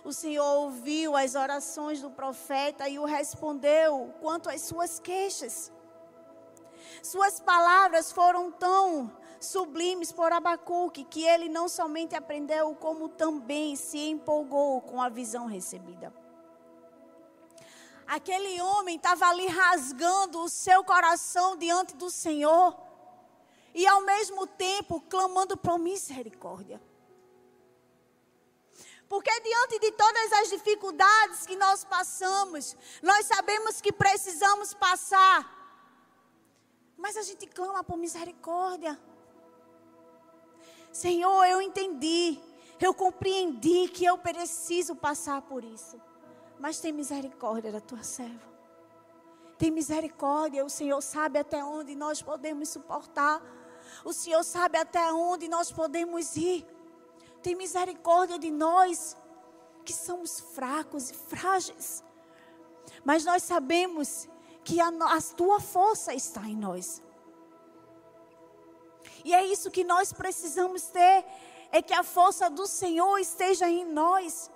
O 0.03 0.11
Senhor 0.11 0.59
ouviu 0.59 1.15
as 1.15 1.35
orações 1.35 2.01
do 2.01 2.09
profeta 2.09 2.89
e 2.89 2.99
o 2.99 3.05
respondeu 3.05 4.13
quanto 4.19 4.49
às 4.49 4.61
suas 4.61 4.99
queixas. 4.99 5.71
Suas 7.01 7.39
palavras 7.39 8.11
foram 8.11 8.51
tão 8.51 9.11
sublimes 9.39 10.11
por 10.11 10.31
Abacuque, 10.31 11.03
que 11.03 11.23
ele 11.23 11.49
não 11.49 11.67
somente 11.67 12.15
aprendeu, 12.15 12.75
como 12.75 13.09
também 13.09 13.75
se 13.75 13.97
empolgou 13.97 14.81
com 14.81 15.01
a 15.01 15.09
visão 15.09 15.45
recebida. 15.45 16.13
Aquele 18.05 18.61
homem 18.61 18.95
estava 18.95 19.27
ali 19.27 19.47
rasgando 19.47 20.39
o 20.39 20.49
seu 20.49 20.83
coração 20.83 21.57
diante 21.57 21.95
do 21.95 22.09
Senhor 22.09 22.77
e 23.73 23.85
ao 23.85 24.01
mesmo 24.01 24.47
tempo 24.47 25.01
clamando 25.01 25.57
por 25.57 25.77
misericórdia. 25.77 26.81
Porque 29.09 29.39
diante 29.41 29.79
de 29.79 29.91
todas 29.91 30.33
as 30.33 30.49
dificuldades 30.49 31.45
que 31.45 31.55
nós 31.55 31.83
passamos, 31.83 32.75
nós 33.01 33.25
sabemos 33.25 33.79
que 33.79 33.91
precisamos 33.91 34.73
passar. 34.73 35.55
Mas 36.97 37.15
a 37.15 37.21
gente 37.21 37.45
clama 37.47 37.83
por 37.83 37.97
misericórdia. 37.97 38.99
Senhor, 40.97 41.45
eu 41.45 41.61
entendi, 41.61 42.39
eu 42.81 42.91
compreendi 42.91 43.87
que 43.87 44.03
eu 44.03 44.17
preciso 44.17 44.95
passar 44.95 45.43
por 45.43 45.63
isso. 45.63 46.01
Mas 46.59 46.79
tem 46.79 46.91
misericórdia 46.91 47.71
da 47.71 47.79
tua 47.79 48.01
serva. 48.01 48.49
Tem 49.59 49.69
misericórdia, 49.69 50.65
o 50.65 50.69
Senhor 50.71 50.99
sabe 51.03 51.37
até 51.37 51.63
onde 51.63 51.93
nós 51.93 52.23
podemos 52.23 52.69
suportar. 52.69 53.43
O 54.03 54.11
Senhor 54.11 54.43
sabe 54.43 54.79
até 54.79 55.13
onde 55.13 55.47
nós 55.47 55.71
podemos 55.71 56.35
ir. 56.35 56.65
Tem 57.43 57.53
misericórdia 57.55 58.39
de 58.39 58.49
nós 58.49 59.15
que 59.85 59.93
somos 59.93 60.39
fracos 60.39 61.11
e 61.11 61.13
frágeis. 61.13 62.03
Mas 63.05 63.23
nós 63.23 63.43
sabemos 63.43 64.27
que 64.63 64.81
a, 64.81 64.87
a 64.87 65.21
tua 65.21 65.59
força 65.59 66.11
está 66.15 66.41
em 66.49 66.55
nós. 66.55 67.03
E 69.27 69.33
é 69.33 69.43
isso 69.45 69.69
que 69.69 69.83
nós 69.83 70.13
precisamos 70.13 70.83
ter, 70.83 71.25
é 71.69 71.81
que 71.81 71.93
a 71.93 72.01
força 72.01 72.49
do 72.49 72.65
Senhor 72.65 73.17
esteja 73.17 73.67
em 73.69 73.83
nós. 73.83 74.49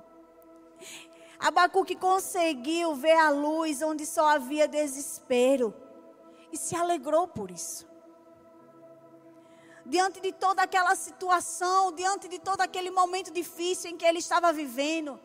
Abacuque 1.38 1.94
conseguiu 1.94 2.94
ver 2.94 3.18
a 3.18 3.28
luz 3.28 3.82
onde 3.82 4.06
só 4.06 4.26
havia 4.28 4.66
desespero 4.66 5.74
e 6.50 6.56
se 6.56 6.74
alegrou 6.74 7.28
por 7.28 7.50
isso. 7.50 7.86
Diante 9.84 10.22
de 10.22 10.32
toda 10.32 10.62
aquela 10.62 10.94
situação, 10.94 11.92
diante 11.92 12.26
de 12.26 12.38
todo 12.38 12.62
aquele 12.62 12.90
momento 12.90 13.30
difícil 13.30 13.90
em 13.90 13.98
que 13.98 14.06
ele 14.06 14.20
estava 14.20 14.50
vivendo, 14.54 15.20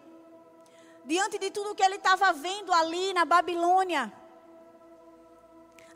diante 1.05 1.39
de 1.39 1.49
tudo 1.51 1.73
que 1.73 1.83
ele 1.83 1.95
estava 1.95 2.33
vendo 2.33 2.73
ali 2.73 3.13
na 3.13 3.23
Babilônia, 3.23 4.11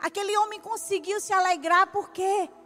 aquele 0.00 0.34
homem 0.38 0.58
conseguiu 0.58 1.20
se 1.20 1.34
alegrar 1.34 1.88
por 1.88 2.08
quê? 2.08 2.48
Porque 2.48 2.63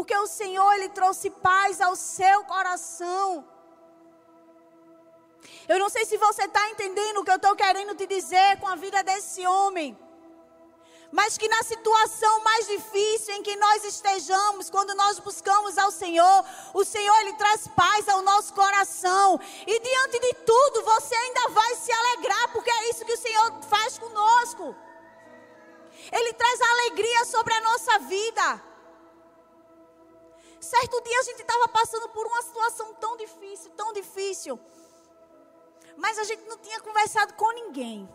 o 0.00 0.26
Senhor, 0.26 0.72
Ele 0.74 0.88
trouxe 0.88 1.30
paz 1.30 1.80
ao 1.80 1.94
seu 1.96 2.44
coração. 2.44 3.44
Eu 5.68 5.78
não 5.78 5.88
sei 5.88 6.04
se 6.04 6.16
você 6.16 6.44
está 6.44 6.68
entendendo 6.70 7.18
o 7.18 7.24
que 7.24 7.30
eu 7.30 7.36
estou 7.36 7.54
querendo 7.56 7.94
te 7.94 8.06
dizer 8.06 8.58
com 8.60 8.68
a 8.68 8.76
vida 8.76 9.02
desse 9.02 9.46
homem. 9.46 9.96
Mas 11.12 11.38
que 11.38 11.48
na 11.48 11.62
situação 11.62 12.42
mais 12.42 12.66
difícil 12.66 13.34
em 13.34 13.42
que 13.42 13.56
nós 13.56 13.84
estejamos, 13.84 14.68
quando 14.68 14.94
nós 14.94 15.18
buscamos 15.18 15.78
ao 15.78 15.90
Senhor, 15.90 16.44
o 16.74 16.84
Senhor 16.84 17.16
ele 17.20 17.34
traz 17.34 17.68
paz 17.68 18.08
ao 18.08 18.22
nosso 18.22 18.52
coração. 18.52 19.40
E 19.66 19.80
diante 19.80 20.18
de 20.18 20.34
tudo, 20.44 20.82
você 20.82 21.14
ainda 21.14 21.48
vai 21.50 21.74
se 21.76 21.92
alegrar, 21.92 22.52
porque 22.52 22.70
é 22.70 22.90
isso 22.90 23.04
que 23.04 23.12
o 23.12 23.18
Senhor 23.18 23.62
faz 23.62 23.98
conosco. 23.98 24.74
Ele 26.12 26.32
traz 26.34 26.60
alegria 26.60 27.24
sobre 27.24 27.54
a 27.54 27.60
nossa 27.60 27.98
vida. 28.00 28.62
Certo 30.72 31.00
dia 31.00 31.18
a 31.20 31.22
gente 31.28 31.42
estava 31.42 31.68
passando 31.68 32.08
por 32.08 32.26
uma 32.26 32.42
situação 32.42 32.92
tão 32.94 33.16
difícil, 33.16 33.70
tão 33.80 33.92
difícil. 33.92 34.58
Mas 35.96 36.18
a 36.18 36.24
gente 36.24 36.42
não 36.50 36.58
tinha 36.58 36.80
conversado 36.80 37.34
com 37.34 37.50
ninguém. 37.52 38.08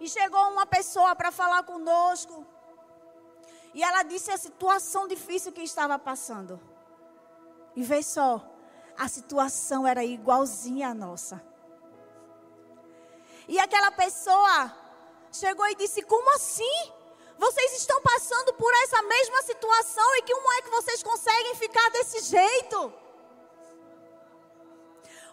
E 0.00 0.08
chegou 0.08 0.42
uma 0.54 0.64
pessoa 0.64 1.14
para 1.14 1.30
falar 1.30 1.62
conosco. 1.62 2.46
E 3.74 3.82
ela 3.82 4.02
disse 4.02 4.30
a 4.30 4.38
situação 4.38 5.06
difícil 5.06 5.52
que 5.52 5.60
estava 5.60 5.98
passando. 5.98 6.58
E 7.76 7.82
vê 7.82 8.02
só, 8.02 8.32
a 8.96 9.08
situação 9.08 9.86
era 9.86 10.02
igualzinha 10.02 10.88
à 10.88 10.94
nossa. 10.94 11.36
E 13.46 13.58
aquela 13.58 13.90
pessoa 13.90 14.74
chegou 15.30 15.66
e 15.66 15.74
disse: 15.74 16.00
Como 16.02 16.34
assim? 16.34 16.78
Vocês 17.38 17.72
estão 17.74 18.00
passando 18.02 18.52
por 18.54 18.72
essa 18.82 19.00
mesma 19.02 19.42
situação 19.42 20.16
e 20.16 20.22
como 20.22 20.52
é 20.54 20.62
que 20.62 20.70
vocês 20.70 21.02
conseguem 21.02 21.54
ficar 21.54 21.88
desse 21.90 22.20
jeito? 22.22 22.92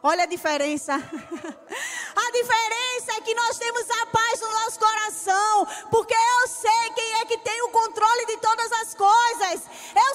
Olha 0.04 0.24
a 0.24 0.28
diferença. 0.28 0.94
A 2.16 2.32
diferença 2.32 3.12
é 3.18 3.22
que 3.22 3.36
nós 3.36 3.58
temos 3.58 3.90
a 3.90 4.06
paz 4.06 4.40
no 4.40 4.50
nosso 4.52 4.80
coração, 4.80 5.68
porque 5.92 6.14
eu 6.14 6.48
sei 6.48 6.90
quem 6.96 7.14
é 7.20 7.26
que 7.26 7.38
tem 7.40 7.62
o 7.64 7.70
controle 7.70 8.26
de 8.28 8.38
todas 8.38 8.72
as 8.72 8.94
coisas. 8.94 9.64
Eu 9.96 10.15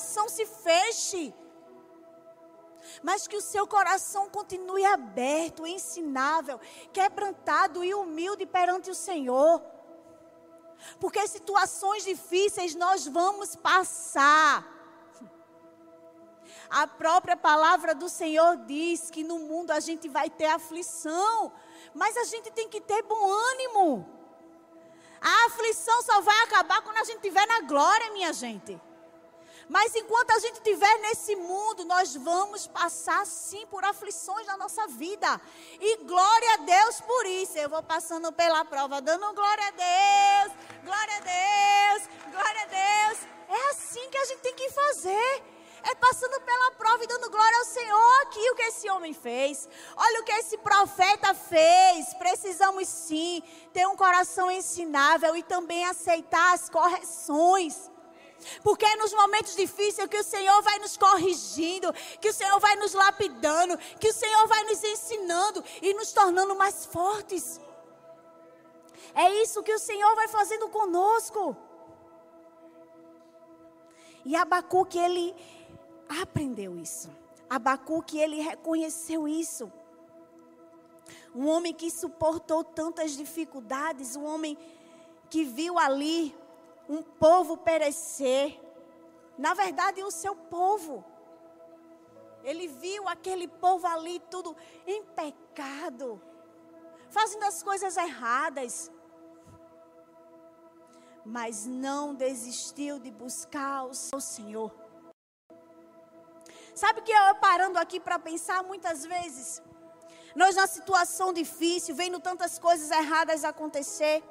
coração 0.00 0.28
se 0.28 0.46
feche. 0.46 1.34
Mas 3.02 3.28
que 3.28 3.36
o 3.36 3.42
seu 3.42 3.66
coração 3.66 4.30
continue 4.30 4.84
aberto, 4.86 5.66
ensinável, 5.66 6.58
quebrantado 6.92 7.84
e 7.84 7.94
humilde 7.94 8.46
perante 8.46 8.90
o 8.90 8.94
Senhor. 8.94 9.62
Porque 10.98 11.26
situações 11.28 12.04
difíceis 12.04 12.74
nós 12.74 13.06
vamos 13.06 13.54
passar. 13.54 14.66
A 16.70 16.86
própria 16.86 17.36
palavra 17.36 17.94
do 17.94 18.08
Senhor 18.08 18.56
diz 18.56 19.10
que 19.10 19.22
no 19.22 19.38
mundo 19.40 19.72
a 19.72 19.80
gente 19.80 20.08
vai 20.08 20.30
ter 20.30 20.46
aflição, 20.46 21.52
mas 21.92 22.16
a 22.16 22.24
gente 22.24 22.50
tem 22.50 22.68
que 22.68 22.80
ter 22.80 23.02
bom 23.02 23.30
ânimo. 23.52 24.08
A 25.20 25.46
aflição 25.46 26.00
só 26.02 26.22
vai 26.22 26.40
acabar 26.44 26.80
quando 26.80 26.96
a 26.96 27.04
gente 27.04 27.16
estiver 27.16 27.46
na 27.46 27.60
glória, 27.60 28.12
minha 28.12 28.32
gente. 28.32 28.80
Mas 29.70 29.94
enquanto 29.94 30.32
a 30.32 30.38
gente 30.40 30.56
estiver 30.56 30.98
nesse 30.98 31.36
mundo, 31.36 31.84
nós 31.84 32.16
vamos 32.16 32.66
passar 32.66 33.24
sim 33.24 33.64
por 33.68 33.84
aflições 33.84 34.44
na 34.44 34.56
nossa 34.56 34.84
vida. 34.88 35.40
E 35.80 35.98
glória 35.98 36.54
a 36.54 36.56
Deus 36.56 37.00
por 37.00 37.24
isso. 37.24 37.56
Eu 37.56 37.70
vou 37.70 37.80
passando 37.80 38.32
pela 38.32 38.64
prova, 38.64 39.00
dando 39.00 39.32
glória 39.32 39.68
a 39.68 39.70
Deus, 39.70 40.58
glória 40.84 41.16
a 41.16 41.20
Deus, 41.20 42.08
glória 42.32 42.62
a 42.62 42.66
Deus. 42.66 43.18
É 43.48 43.70
assim 43.70 44.10
que 44.10 44.18
a 44.18 44.24
gente 44.24 44.40
tem 44.40 44.54
que 44.56 44.70
fazer 44.70 45.44
é 45.82 45.94
passando 45.94 46.38
pela 46.42 46.72
prova 46.72 47.04
e 47.04 47.06
dando 47.06 47.30
glória 47.30 47.58
ao 47.58 47.64
Senhor 47.64 48.22
aqui 48.22 48.50
o 48.50 48.54
que 48.54 48.62
esse 48.64 48.90
homem 48.90 49.14
fez. 49.14 49.68
Olha 49.96 50.20
o 50.20 50.24
que 50.24 50.32
esse 50.32 50.58
profeta 50.58 51.32
fez. 51.32 52.12
Precisamos 52.14 52.86
sim 52.88 53.42
ter 53.72 53.86
um 53.86 53.96
coração 53.96 54.50
ensinável 54.50 55.34
e 55.36 55.42
também 55.42 55.86
aceitar 55.86 56.54
as 56.54 56.68
correções. 56.68 57.90
Porque 58.62 58.84
é 58.84 58.96
nos 58.96 59.12
momentos 59.12 59.54
difíceis 59.54 60.08
que 60.08 60.16
o 60.16 60.24
Senhor 60.24 60.62
vai 60.62 60.78
nos 60.78 60.96
corrigindo, 60.96 61.92
que 62.20 62.28
o 62.28 62.32
Senhor 62.32 62.58
vai 62.58 62.76
nos 62.76 62.94
lapidando, 62.94 63.76
que 63.98 64.08
o 64.08 64.14
Senhor 64.14 64.46
vai 64.46 64.64
nos 64.64 64.82
ensinando 64.82 65.64
e 65.82 65.94
nos 65.94 66.12
tornando 66.12 66.54
mais 66.54 66.86
fortes. 66.86 67.60
É 69.14 69.42
isso 69.42 69.62
que 69.62 69.72
o 69.72 69.78
Senhor 69.78 70.14
vai 70.14 70.28
fazendo 70.28 70.68
conosco. 70.68 71.56
E 74.24 74.36
Abacuque, 74.36 74.98
ele, 74.98 75.34
aprendeu 76.08 76.76
isso. 76.76 77.10
Abacuque, 77.48 78.18
ele 78.18 78.40
reconheceu 78.40 79.26
isso. 79.26 79.70
Um 81.34 81.46
homem 81.48 81.72
que 81.72 81.90
suportou 81.90 82.62
tantas 82.62 83.12
dificuldades, 83.12 84.16
um 84.16 84.24
homem 84.24 84.56
que 85.28 85.44
viu 85.44 85.78
ali 85.78 86.34
um 86.90 87.02
povo 87.02 87.56
perecer. 87.56 88.60
Na 89.38 89.54
verdade, 89.54 90.02
o 90.02 90.10
seu 90.10 90.34
povo. 90.34 91.04
Ele 92.42 92.66
viu 92.66 93.08
aquele 93.08 93.46
povo 93.46 93.86
ali 93.86 94.18
tudo 94.30 94.56
em 94.86 95.04
pecado, 95.04 96.20
fazendo 97.10 97.44
as 97.44 97.62
coisas 97.62 97.96
erradas. 97.96 98.90
Mas 101.24 101.66
não 101.66 102.14
desistiu 102.14 102.98
de 102.98 103.10
buscar 103.10 103.84
o 103.84 104.20
Senhor. 104.20 104.72
Sabe 106.74 107.02
que 107.02 107.12
eu 107.12 107.34
parando 107.36 107.78
aqui 107.78 108.00
para 108.00 108.18
pensar 108.18 108.62
muitas 108.62 109.04
vezes, 109.04 109.62
nós 110.34 110.56
na 110.56 110.66
situação 110.66 111.32
difícil, 111.32 111.94
vendo 111.94 112.18
tantas 112.20 112.58
coisas 112.58 112.90
erradas 112.90 113.44
acontecer, 113.44 114.22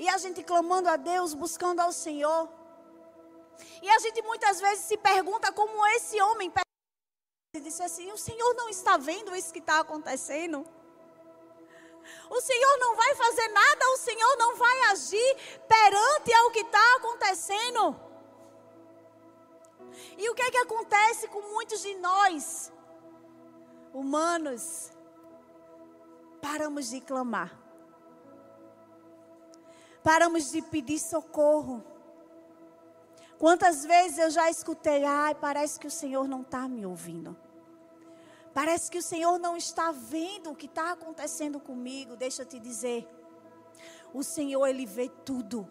e 0.00 0.08
a 0.08 0.16
gente 0.16 0.42
clamando 0.42 0.88
a 0.88 0.96
Deus, 0.96 1.34
buscando 1.34 1.80
ao 1.80 1.92
Senhor. 1.92 2.48
E 3.82 3.90
a 3.90 3.98
gente 3.98 4.22
muitas 4.22 4.58
vezes 4.58 4.86
se 4.86 4.96
pergunta 4.96 5.52
como 5.52 5.86
esse 5.88 6.18
homem 6.22 6.50
e 7.54 7.60
disse 7.60 7.82
assim: 7.82 8.10
O 8.10 8.16
Senhor 8.16 8.54
não 8.54 8.70
está 8.70 8.96
vendo 8.96 9.36
isso 9.36 9.52
que 9.52 9.58
está 9.58 9.80
acontecendo? 9.80 10.64
O 12.30 12.40
Senhor 12.40 12.78
não 12.78 12.96
vai 12.96 13.14
fazer 13.14 13.48
nada, 13.48 13.90
o 13.90 13.98
Senhor 13.98 14.36
não 14.38 14.56
vai 14.56 14.80
agir 14.92 15.30
perante 15.68 16.32
ao 16.32 16.50
que 16.50 16.60
está 16.60 16.96
acontecendo. 16.96 18.00
E 20.16 20.30
o 20.30 20.34
que 20.34 20.42
é 20.42 20.50
que 20.50 20.64
acontece 20.66 21.28
com 21.28 21.42
muitos 21.42 21.82
de 21.82 21.94
nós, 21.96 22.72
humanos? 23.92 24.92
Paramos 26.40 26.88
de 26.88 27.02
clamar. 27.02 27.59
Paramos 30.02 30.50
de 30.50 30.62
pedir 30.62 30.98
socorro. 30.98 31.84
Quantas 33.38 33.84
vezes 33.84 34.18
eu 34.18 34.30
já 34.30 34.50
escutei, 34.50 35.04
ai, 35.04 35.34
parece 35.34 35.78
que 35.78 35.86
o 35.86 35.90
Senhor 35.90 36.28
não 36.28 36.42
está 36.42 36.68
me 36.68 36.84
ouvindo. 36.84 37.36
Parece 38.52 38.90
que 38.90 38.98
o 38.98 39.02
Senhor 39.02 39.38
não 39.38 39.56
está 39.56 39.92
vendo 39.92 40.50
o 40.50 40.56
que 40.56 40.66
está 40.66 40.92
acontecendo 40.92 41.60
comigo. 41.60 42.16
Deixa 42.16 42.42
eu 42.42 42.46
te 42.46 42.58
dizer. 42.58 43.08
O 44.12 44.22
Senhor, 44.22 44.66
Ele 44.66 44.84
vê 44.84 45.08
tudo. 45.08 45.68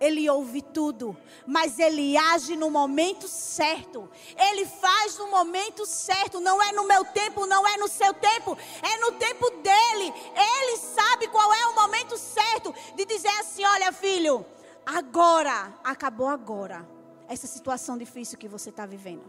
Ele 0.00 0.28
ouve 0.28 0.60
tudo, 0.60 1.16
mas 1.46 1.78
ele 1.78 2.16
age 2.16 2.56
no 2.56 2.68
momento 2.68 3.28
certo. 3.28 4.10
Ele 4.36 4.66
faz 4.66 5.16
no 5.18 5.30
momento 5.30 5.86
certo. 5.86 6.40
Não 6.40 6.60
é 6.60 6.72
no 6.72 6.84
meu 6.84 7.04
tempo, 7.04 7.46
não 7.46 7.66
é 7.66 7.76
no 7.76 7.88
seu 7.88 8.12
tempo, 8.12 8.58
é 8.82 8.98
no 8.98 9.12
tempo 9.12 9.48
dele. 9.50 10.12
Ele 10.34 10.76
sabe 10.78 11.28
qual 11.28 11.52
é 11.54 11.66
o 11.68 11.74
momento 11.76 12.18
certo 12.18 12.74
de 12.96 13.04
dizer 13.04 13.30
assim: 13.40 13.64
olha, 13.64 13.92
filho, 13.92 14.44
agora, 14.84 15.72
acabou 15.82 16.28
agora. 16.28 16.86
Essa 17.28 17.46
situação 17.46 17.96
difícil 17.96 18.36
que 18.36 18.48
você 18.48 18.70
está 18.70 18.84
vivendo. 18.84 19.24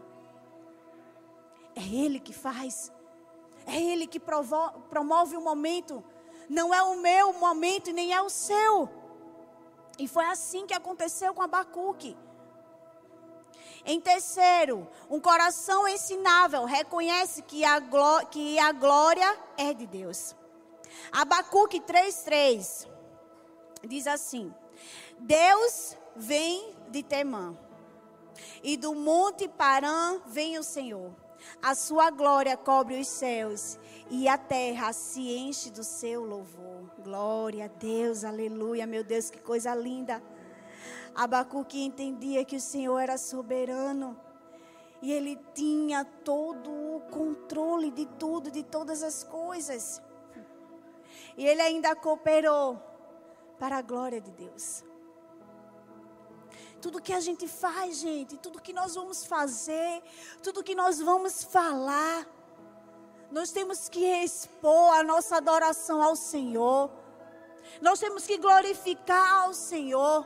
É 1.76 1.84
Ele 1.84 2.20
que 2.20 2.34
faz. 2.34 2.92
É 3.68 3.80
Ele 3.80 4.08
que 4.08 4.20
promove 4.20 5.38
o 5.38 5.42
momento. 5.42 6.04
Não 6.50 6.74
é 6.74 6.82
o 6.84 6.98
meu 6.98 7.34
momento 7.34 7.90
e 7.90 7.94
nem 7.94 8.14
é 8.14 8.22
o 8.22 8.30
seu. 8.30 9.05
E 9.98 10.08
foi 10.08 10.26
assim 10.26 10.66
que 10.66 10.74
aconteceu 10.74 11.34
com 11.34 11.42
Abacuque. 11.42 12.18
Em 13.86 14.02
terceiro, 14.02 14.88
um 15.10 15.20
coração 15.20 15.88
ensinável 15.88 16.66
reconhece 16.66 17.42
que 17.44 17.64
a, 17.64 17.80
que 18.32 18.58
a 18.58 18.72
glória 18.72 19.38
é 19.58 19.74
de 19.74 19.86
Deus. 19.86 20.36
Abacuque 21.12 21.80
3,3 21.80 22.88
diz 23.88 24.08
assim: 24.08 24.54
Deus 25.20 25.96
vem 26.16 26.76
de 26.90 27.04
Temã. 27.04 27.56
E 28.64 28.76
do 28.76 28.94
monte 28.94 29.48
Parã 29.48 30.20
vem 30.26 30.58
o 30.58 30.64
Senhor. 30.64 31.14
A 31.62 31.76
sua 31.76 32.10
glória 32.10 32.58
cobre 32.58 33.00
os 33.00 33.08
céus 33.08 33.78
e 34.10 34.28
a 34.28 34.38
terra 34.38 34.94
se 34.94 35.36
enche 35.36 35.70
do 35.70 35.84
seu 35.84 36.24
louvor. 36.24 36.90
Glória 37.04 37.66
a 37.66 37.68
Deus, 37.68 38.24
aleluia, 38.24 38.86
meu 38.86 39.04
Deus, 39.04 39.30
que 39.30 39.40
coisa 39.40 39.74
linda. 39.74 40.22
Abacuque 41.14 41.82
entendia 41.82 42.44
que 42.44 42.58
o 42.58 42.62
Senhor 42.62 43.00
era 43.00 43.18
soberano 43.18 44.20
e 45.02 45.12
ele 45.12 45.40
tinha 45.54 46.04
todo 46.04 46.70
o 46.72 47.02
controle 47.12 47.92
de 47.92 48.06
tudo, 48.06 48.52
de 48.52 48.64
todas 48.64 49.04
as 49.04 49.24
coisas. 49.24 50.02
E 51.38 51.46
ele 51.46 51.62
ainda 51.62 51.96
cooperou 51.96 52.82
para 53.60 53.78
a 53.78 53.82
glória 53.82 54.22
de 54.22 54.32
Deus. 54.32 54.84
Tudo 56.82 57.02
que 57.02 57.14
a 57.14 57.20
gente 57.20 57.48
faz, 57.48 57.98
gente, 57.98 58.38
tudo 58.38 58.62
que 58.62 58.74
nós 58.74 58.96
vamos 58.96 59.26
fazer, 59.26 60.04
tudo 60.44 60.64
que 60.64 60.76
nós 60.76 61.00
vamos 61.00 61.44
falar, 61.44 62.28
nós 63.36 63.52
temos 63.52 63.90
que 63.90 64.06
expor 64.24 64.96
a 64.96 65.04
nossa 65.04 65.36
adoração 65.36 66.02
ao 66.02 66.16
Senhor. 66.16 66.90
Nós 67.82 68.00
temos 68.00 68.26
que 68.26 68.38
glorificar 68.38 69.44
ao 69.44 69.54
Senhor. 69.54 70.26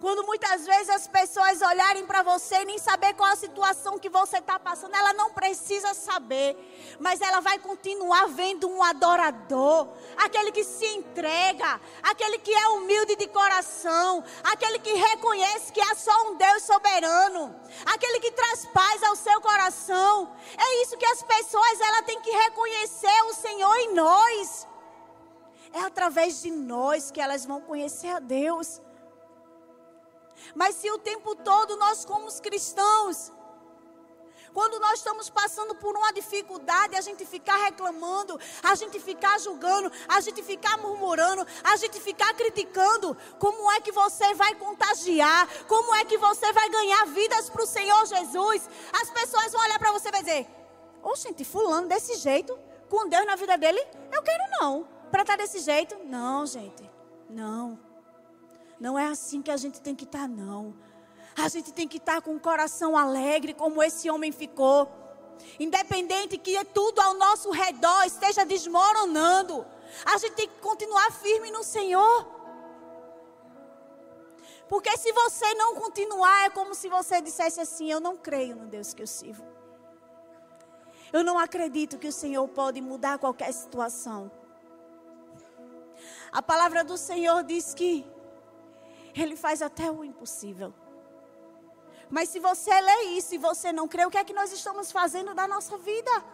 Quando 0.00 0.24
muitas 0.24 0.64
vezes 0.64 0.90
as 0.90 1.08
pessoas 1.08 1.60
olharem 1.60 2.06
para 2.06 2.22
você 2.22 2.62
e 2.62 2.64
nem 2.64 2.78
saber 2.78 3.14
qual 3.14 3.32
a 3.32 3.36
situação 3.36 3.98
que 3.98 4.08
você 4.08 4.38
está 4.38 4.58
passando, 4.58 4.94
ela 4.94 5.12
não 5.12 5.32
precisa 5.32 5.92
saber, 5.92 6.56
mas 7.00 7.20
ela 7.20 7.40
vai 7.40 7.58
continuar 7.58 8.28
vendo 8.28 8.68
um 8.68 8.82
adorador, 8.82 9.88
aquele 10.16 10.52
que 10.52 10.62
se 10.62 10.86
entrega, 10.86 11.80
aquele 12.02 12.38
que 12.38 12.54
é 12.54 12.68
humilde 12.68 13.16
de 13.16 13.26
coração, 13.26 14.22
aquele 14.44 14.78
que 14.78 14.92
reconhece 14.92 15.72
que 15.72 15.80
há 15.80 15.94
só 15.96 16.30
um 16.30 16.36
Deus 16.36 16.62
soberano, 16.62 17.54
aquele 17.86 18.20
que 18.20 18.30
traz 18.30 18.66
paz 18.66 19.02
ao 19.02 19.16
seu 19.16 19.40
coração. 19.40 20.32
É 20.56 20.82
isso 20.82 20.96
que 20.96 21.06
as 21.06 21.22
pessoas 21.22 21.80
ela 21.80 22.02
tem 22.02 22.20
que 22.20 22.30
reconhecer 22.30 23.22
o 23.24 23.34
Senhor 23.34 23.76
em 23.78 23.94
nós. 23.94 24.66
É 25.72 25.80
através 25.80 26.40
de 26.40 26.50
nós 26.50 27.10
que 27.10 27.20
elas 27.20 27.44
vão 27.44 27.60
conhecer 27.60 28.08
a 28.08 28.20
Deus. 28.20 28.80
Mas 30.54 30.76
se 30.76 30.90
o 30.90 30.98
tempo 30.98 31.34
todo 31.36 31.76
nós, 31.76 32.04
como 32.04 32.28
cristãos, 32.40 33.32
quando 34.52 34.80
nós 34.80 34.94
estamos 34.94 35.28
passando 35.30 35.74
por 35.74 35.96
uma 35.96 36.12
dificuldade, 36.12 36.96
a 36.96 37.00
gente 37.00 37.24
ficar 37.24 37.56
reclamando, 37.58 38.38
a 38.62 38.74
gente 38.74 38.98
ficar 38.98 39.38
julgando, 39.38 39.92
a 40.08 40.20
gente 40.20 40.42
ficar 40.42 40.78
murmurando, 40.78 41.46
a 41.62 41.76
gente 41.76 42.00
ficar 42.00 42.34
criticando, 42.34 43.16
como 43.38 43.70
é 43.72 43.80
que 43.80 43.92
você 43.92 44.34
vai 44.34 44.54
contagiar? 44.54 45.48
Como 45.66 45.94
é 45.94 46.04
que 46.04 46.18
você 46.18 46.52
vai 46.52 46.68
ganhar 46.70 47.06
vidas 47.06 47.48
para 47.48 47.62
o 47.62 47.66
Senhor 47.66 48.06
Jesus? 48.06 48.68
As 49.00 49.10
pessoas 49.10 49.52
vão 49.52 49.62
olhar 49.62 49.78
para 49.78 49.92
você 49.92 50.08
e 50.08 50.12
dizer: 50.12 50.46
Ô, 51.02 51.14
gente, 51.14 51.44
fulano 51.44 51.86
desse 51.86 52.16
jeito, 52.16 52.58
com 52.88 53.08
Deus 53.08 53.26
na 53.26 53.36
vida 53.36 53.56
dele, 53.56 53.80
eu 54.12 54.22
quero 54.22 54.42
não. 54.60 54.88
Para 55.10 55.22
estar 55.22 55.36
tá 55.36 55.42
desse 55.42 55.60
jeito, 55.60 55.96
não, 56.04 56.44
gente, 56.46 56.90
não. 57.30 57.87
Não 58.80 58.98
é 58.98 59.06
assim 59.06 59.42
que 59.42 59.50
a 59.50 59.56
gente 59.56 59.80
tem 59.80 59.94
que 59.94 60.04
estar, 60.04 60.20
tá, 60.20 60.28
não. 60.28 60.74
A 61.36 61.48
gente 61.48 61.72
tem 61.72 61.86
que 61.86 61.98
estar 61.98 62.16
tá 62.16 62.20
com 62.20 62.34
o 62.34 62.40
coração 62.40 62.96
alegre, 62.96 63.54
como 63.54 63.82
esse 63.82 64.10
homem 64.10 64.32
ficou. 64.32 64.90
Independente 65.58 66.36
que 66.36 66.64
tudo 66.66 67.00
ao 67.00 67.14
nosso 67.14 67.50
redor 67.50 68.04
esteja 68.04 68.44
desmoronando, 68.44 69.64
a 70.04 70.18
gente 70.18 70.34
tem 70.34 70.48
que 70.48 70.60
continuar 70.60 71.10
firme 71.12 71.50
no 71.50 71.62
Senhor. 71.62 72.26
Porque 74.68 74.96
se 74.98 75.12
você 75.12 75.54
não 75.54 75.74
continuar, 75.76 76.46
é 76.46 76.50
como 76.50 76.74
se 76.74 76.88
você 76.88 77.20
dissesse 77.20 77.60
assim: 77.60 77.90
Eu 77.90 78.00
não 78.00 78.16
creio 78.16 78.54
no 78.54 78.66
Deus 78.66 78.92
que 78.92 79.02
eu 79.02 79.06
sirvo. 79.06 79.44
Eu 81.12 81.24
não 81.24 81.38
acredito 81.38 81.98
que 81.98 82.08
o 82.08 82.12
Senhor 82.12 82.46
pode 82.48 82.80
mudar 82.80 83.18
qualquer 83.18 83.52
situação. 83.52 84.30
A 86.30 86.42
palavra 86.42 86.84
do 86.84 86.98
Senhor 86.98 87.42
diz 87.42 87.72
que 87.72 88.04
ele 89.14 89.36
faz 89.36 89.62
até 89.62 89.90
o 89.90 90.04
impossível. 90.04 90.72
Mas 92.10 92.30
se 92.30 92.40
você 92.40 92.80
lê 92.80 93.02
isso 93.18 93.34
e 93.34 93.38
você 93.38 93.72
não 93.72 93.86
crê, 93.86 94.04
o 94.06 94.10
que 94.10 94.18
é 94.18 94.24
que 94.24 94.32
nós 94.32 94.52
estamos 94.52 94.90
fazendo 94.90 95.34
da 95.34 95.46
nossa 95.46 95.76
vida? 95.78 96.24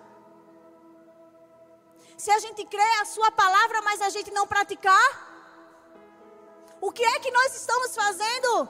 Se 2.16 2.30
a 2.30 2.38
gente 2.38 2.64
crê 2.64 2.90
a 3.00 3.04
sua 3.04 3.30
palavra, 3.32 3.82
mas 3.82 4.00
a 4.00 4.08
gente 4.08 4.30
não 4.30 4.46
praticar, 4.46 5.06
o 6.80 6.92
que 6.92 7.04
é 7.04 7.18
que 7.18 7.30
nós 7.30 7.54
estamos 7.56 7.94
fazendo? 7.94 8.68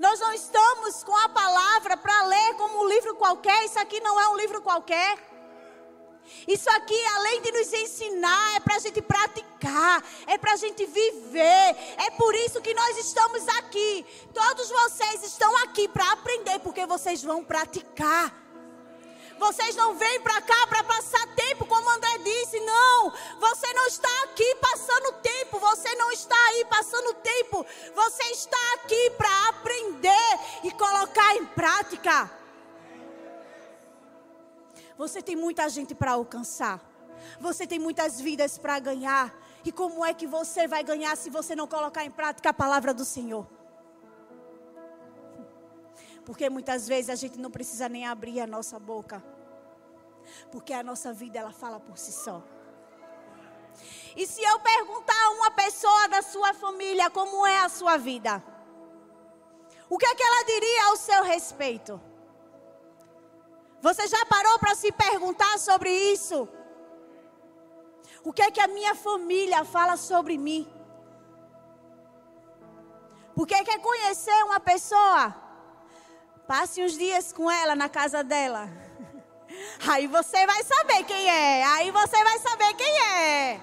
Nós 0.00 0.18
não 0.18 0.32
estamos 0.32 1.04
com 1.04 1.16
a 1.16 1.28
palavra 1.28 1.96
para 1.96 2.24
ler 2.24 2.54
como 2.54 2.82
um 2.82 2.88
livro 2.88 3.14
qualquer, 3.14 3.64
isso 3.64 3.78
aqui 3.78 4.00
não 4.00 4.20
é 4.20 4.28
um 4.28 4.36
livro 4.36 4.60
qualquer. 4.62 5.33
Isso 6.46 6.68
aqui, 6.70 7.06
além 7.16 7.40
de 7.42 7.52
nos 7.52 7.72
ensinar, 7.72 8.56
é 8.56 8.60
para 8.60 8.76
a 8.76 8.78
gente 8.78 9.00
praticar, 9.00 10.04
é 10.26 10.36
para 10.36 10.52
a 10.52 10.56
gente 10.56 10.84
viver. 10.86 11.76
É 11.96 12.10
por 12.16 12.34
isso 12.34 12.60
que 12.60 12.74
nós 12.74 12.98
estamos 12.98 13.46
aqui. 13.48 14.04
Todos 14.32 14.68
vocês 14.68 15.24
estão 15.24 15.56
aqui 15.58 15.88
para 15.88 16.12
aprender, 16.12 16.58
porque 16.60 16.86
vocês 16.86 17.22
vão 17.22 17.42
praticar. 17.44 18.44
Vocês 19.38 19.74
não 19.74 19.94
vêm 19.96 20.20
para 20.20 20.40
cá 20.42 20.66
para 20.68 20.84
passar 20.84 21.26
tempo, 21.34 21.66
como 21.66 21.90
André 21.90 22.18
disse. 22.18 22.60
Não, 22.60 23.12
você 23.40 23.72
não 23.72 23.86
está 23.86 24.22
aqui 24.24 24.54
passando 24.56 25.12
tempo. 25.20 25.58
Você 25.58 25.94
não 25.96 26.10
está 26.12 26.36
aí 26.48 26.64
passando 26.66 27.14
tempo. 27.14 27.66
Você 27.94 28.22
está 28.24 28.74
aqui 28.74 29.10
para 29.16 29.48
aprender 29.48 30.38
e 30.62 30.70
colocar 30.72 31.36
em 31.36 31.46
prática. 31.46 32.43
Você 34.96 35.20
tem 35.22 35.36
muita 35.36 35.68
gente 35.68 35.94
para 35.94 36.12
alcançar. 36.12 36.80
Você 37.40 37.66
tem 37.66 37.78
muitas 37.78 38.20
vidas 38.20 38.58
para 38.58 38.78
ganhar. 38.78 39.34
E 39.64 39.72
como 39.72 40.04
é 40.04 40.12
que 40.12 40.26
você 40.26 40.66
vai 40.66 40.84
ganhar 40.84 41.16
se 41.16 41.30
você 41.30 41.56
não 41.56 41.66
colocar 41.66 42.04
em 42.04 42.10
prática 42.10 42.50
a 42.50 42.54
palavra 42.54 42.92
do 42.92 43.04
Senhor? 43.04 43.46
Porque 46.24 46.48
muitas 46.48 46.86
vezes 46.86 47.10
a 47.10 47.14
gente 47.14 47.38
não 47.38 47.50
precisa 47.50 47.88
nem 47.88 48.06
abrir 48.06 48.40
a 48.40 48.46
nossa 48.46 48.78
boca. 48.78 49.22
Porque 50.50 50.72
a 50.72 50.82
nossa 50.82 51.12
vida 51.12 51.38
ela 51.38 51.52
fala 51.52 51.78
por 51.80 51.98
si 51.98 52.12
só. 52.12 52.42
E 54.16 54.26
se 54.26 54.42
eu 54.42 54.60
perguntar 54.60 55.24
a 55.26 55.30
uma 55.30 55.50
pessoa 55.50 56.08
da 56.08 56.22
sua 56.22 56.54
família 56.54 57.10
como 57.10 57.46
é 57.46 57.60
a 57.60 57.68
sua 57.68 57.96
vida, 57.96 58.42
o 59.88 59.98
que 59.98 60.06
é 60.06 60.14
que 60.14 60.22
ela 60.22 60.44
diria 60.44 60.86
ao 60.86 60.96
seu 60.96 61.22
respeito? 61.24 62.00
Você 63.84 64.08
já 64.08 64.24
parou 64.24 64.58
para 64.58 64.74
se 64.74 64.90
perguntar 64.90 65.58
sobre 65.58 65.90
isso? 65.90 66.48
O 68.22 68.32
que 68.32 68.40
é 68.40 68.50
que 68.50 68.62
a 68.62 68.66
minha 68.66 68.94
família 68.94 69.62
fala 69.62 69.98
sobre 69.98 70.38
mim? 70.38 70.62
Porque 73.34 73.62
quer 73.62 73.78
conhecer 73.80 74.38
uma 74.44 74.58
pessoa? 74.58 75.34
Passe 76.48 76.82
uns 76.82 76.96
dias 76.96 77.30
com 77.30 77.50
ela 77.50 77.76
na 77.76 77.90
casa 77.90 78.24
dela. 78.24 78.70
Aí 79.86 80.06
você 80.06 80.46
vai 80.46 80.64
saber 80.64 81.04
quem 81.04 81.28
é. 81.28 81.62
Aí 81.74 81.90
você 81.90 82.24
vai 82.24 82.38
saber 82.38 82.72
quem 82.80 82.98
é. 83.02 83.60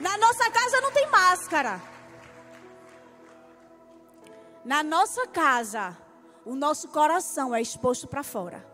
Na 0.00 0.16
nossa 0.16 0.50
casa 0.50 0.80
não 0.80 0.92
tem 0.92 1.06
máscara. 1.10 1.78
Na 4.64 4.82
nossa 4.82 5.26
casa 5.26 6.07
o 6.48 6.54
nosso 6.56 6.88
coração 6.88 7.54
é 7.54 7.60
exposto 7.60 8.08
para 8.08 8.22
fora. 8.22 8.66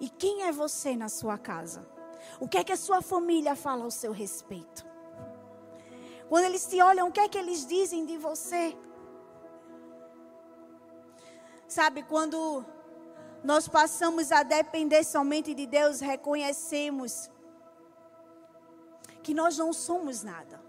E 0.00 0.08
quem 0.08 0.42
é 0.42 0.50
você 0.50 0.96
na 0.96 1.08
sua 1.08 1.38
casa? 1.38 1.88
O 2.40 2.48
que 2.48 2.58
é 2.58 2.64
que 2.64 2.72
a 2.72 2.76
sua 2.76 3.00
família 3.00 3.54
fala 3.54 3.84
ao 3.84 3.92
seu 3.92 4.10
respeito? 4.10 4.84
Quando 6.28 6.46
eles 6.46 6.66
te 6.66 6.82
olham, 6.82 7.06
o 7.06 7.12
que 7.12 7.20
é 7.20 7.28
que 7.28 7.38
eles 7.38 7.64
dizem 7.64 8.04
de 8.06 8.18
você? 8.18 8.76
Sabe, 11.68 12.02
quando 12.02 12.66
nós 13.44 13.68
passamos 13.68 14.32
a 14.32 14.42
depender 14.42 15.04
somente 15.04 15.54
de 15.54 15.64
Deus, 15.64 16.00
reconhecemos 16.00 17.30
que 19.22 19.32
nós 19.32 19.56
não 19.56 19.72
somos 19.72 20.24
nada. 20.24 20.60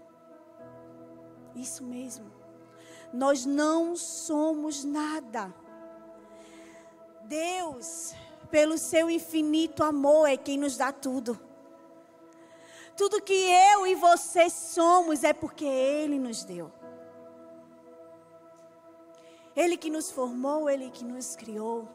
Isso 1.56 1.82
mesmo. 1.82 2.39
Nós 3.12 3.44
não 3.44 3.96
somos 3.96 4.84
nada. 4.84 5.52
Deus, 7.24 8.14
pelo 8.50 8.78
seu 8.78 9.10
infinito 9.10 9.82
amor, 9.82 10.28
é 10.28 10.36
quem 10.36 10.58
nos 10.58 10.76
dá 10.76 10.92
tudo. 10.92 11.38
Tudo 12.96 13.22
que 13.22 13.32
eu 13.32 13.86
e 13.86 13.94
você 13.94 14.50
somos 14.50 15.24
é 15.24 15.32
porque 15.32 15.64
Ele 15.64 16.18
nos 16.18 16.44
deu. 16.44 16.70
Ele 19.56 19.76
que 19.76 19.90
nos 19.90 20.10
formou, 20.10 20.68
Ele 20.68 20.90
que 20.90 21.04
nos 21.04 21.34
criou. 21.34 21.88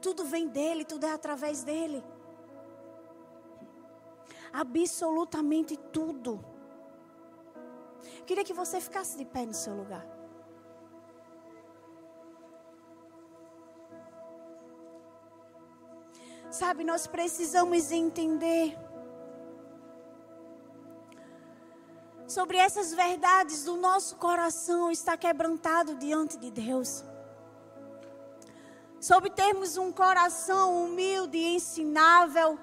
Tudo 0.00 0.24
vem 0.24 0.48
dele, 0.48 0.84
tudo 0.84 1.04
é 1.04 1.12
através 1.12 1.62
dele. 1.62 2.02
Absolutamente 4.52 5.76
tudo. 5.76 6.44
Eu 8.18 8.24
queria 8.24 8.44
que 8.44 8.52
você 8.52 8.80
ficasse 8.80 9.16
de 9.16 9.24
pé 9.24 9.44
no 9.46 9.54
seu 9.54 9.74
lugar. 9.74 10.06
Sabe, 16.50 16.82
nós 16.82 17.06
precisamos 17.06 17.92
entender 17.92 18.76
sobre 22.26 22.58
essas 22.58 22.92
verdades 22.94 23.64
do 23.64 23.76
nosso 23.76 24.16
coração 24.16 24.90
está 24.90 25.16
quebrantado 25.16 25.96
diante 25.96 26.36
de 26.36 26.50
Deus. 26.50 27.04
Sobre 29.00 29.30
termos 29.30 29.76
um 29.76 29.90
coração 29.90 30.84
humilde 30.84 31.38
e 31.38 31.56
ensinável. 31.56 32.58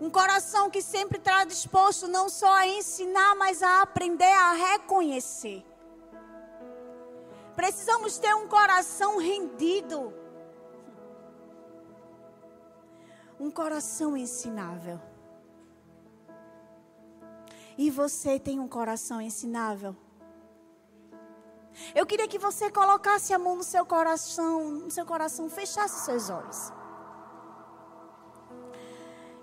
Um 0.00 0.10
coração 0.10 0.70
que 0.70 0.80
sempre 0.80 1.18
está 1.18 1.44
disposto 1.44 2.06
não 2.06 2.28
só 2.28 2.52
a 2.54 2.66
ensinar, 2.66 3.34
mas 3.34 3.62
a 3.62 3.82
aprender 3.82 4.32
a 4.32 4.52
reconhecer. 4.52 5.64
Precisamos 7.56 8.18
ter 8.18 8.32
um 8.34 8.46
coração 8.46 9.18
rendido. 9.18 10.14
Um 13.40 13.50
coração 13.50 14.16
ensinável. 14.16 15.00
E 17.76 17.90
você 17.90 18.38
tem 18.38 18.60
um 18.60 18.68
coração 18.68 19.20
ensinável? 19.20 19.96
Eu 21.94 22.06
queria 22.06 22.28
que 22.28 22.38
você 22.38 22.70
colocasse 22.70 23.32
a 23.32 23.38
mão 23.38 23.56
no 23.56 23.62
seu 23.62 23.84
coração, 23.86 24.70
no 24.70 24.90
seu 24.90 25.06
coração, 25.06 25.48
fechasse 25.48 26.04
seus 26.04 26.30
olhos. 26.30 26.72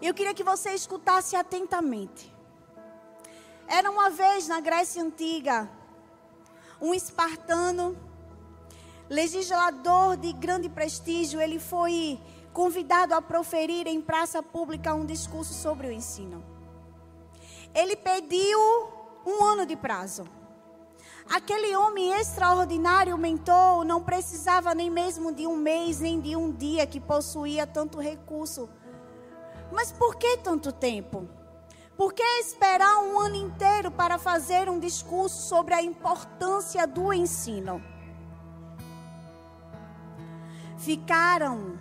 Eu 0.08 0.14
queria 0.14 0.34
que 0.34 0.43
você 0.43 0.72
escutasse 0.72 1.36
atentamente. 1.36 2.34
Era 3.68 3.89
uma 3.89 4.10
vez 4.10 4.47
na 4.47 4.60
Grécia 4.60 5.01
Antiga, 5.01 5.70
um 6.80 6.93
espartano, 6.93 7.97
legislador 9.10 10.18
de 10.18 10.32
grande 10.34 10.70
prestígio, 10.70 11.41
ele 11.41 11.60
foi 11.60 12.20
convidado 12.53 13.14
a 13.14 13.22
proferir 13.22 13.88
em 13.88 14.01
praça 14.01 14.41
pública 14.41 14.93
um 14.93 15.06
discurso 15.06 15.53
sobre 15.53 15.88
o 15.88 15.91
ensino 15.91 16.56
ele 17.76 17.97
pediu 17.97 18.58
um 19.26 19.43
ano 19.43 19.66
de 19.66 19.76
prazo. 19.76 20.26
Aquele 21.30 21.76
homem 21.76 22.14
extraordinário, 22.14 23.18
mentor, 23.18 23.84
não 23.84 24.01
precisava 24.01 24.74
nem 24.74 24.89
mesmo 24.89 25.34
de 25.34 25.45
um 25.45 25.58
mês, 25.58 25.99
nem 25.99 26.20
de 26.20 26.36
um 26.36 26.51
dia 26.51 26.88
que 26.88 26.99
possuía 26.99 27.68
tanto 27.68 27.99
recurso. 27.99 28.70
Mas 29.72 29.91
por 29.91 30.16
que 30.16 30.38
tanto 30.38 30.72
tempo? 30.72 31.28
Por 31.97 32.13
que 32.13 32.24
esperar 32.39 32.99
um 32.99 33.20
ano 33.20 33.36
inteiro 33.36 33.89
para 33.89 34.18
fazer 34.18 34.70
um 34.70 34.80
discurso 34.80 35.47
sobre 35.47 35.74
a 35.74 35.82
importância 35.82 36.86
do 36.86 37.13
ensino? 37.13 37.82
Ficaram 40.78 41.80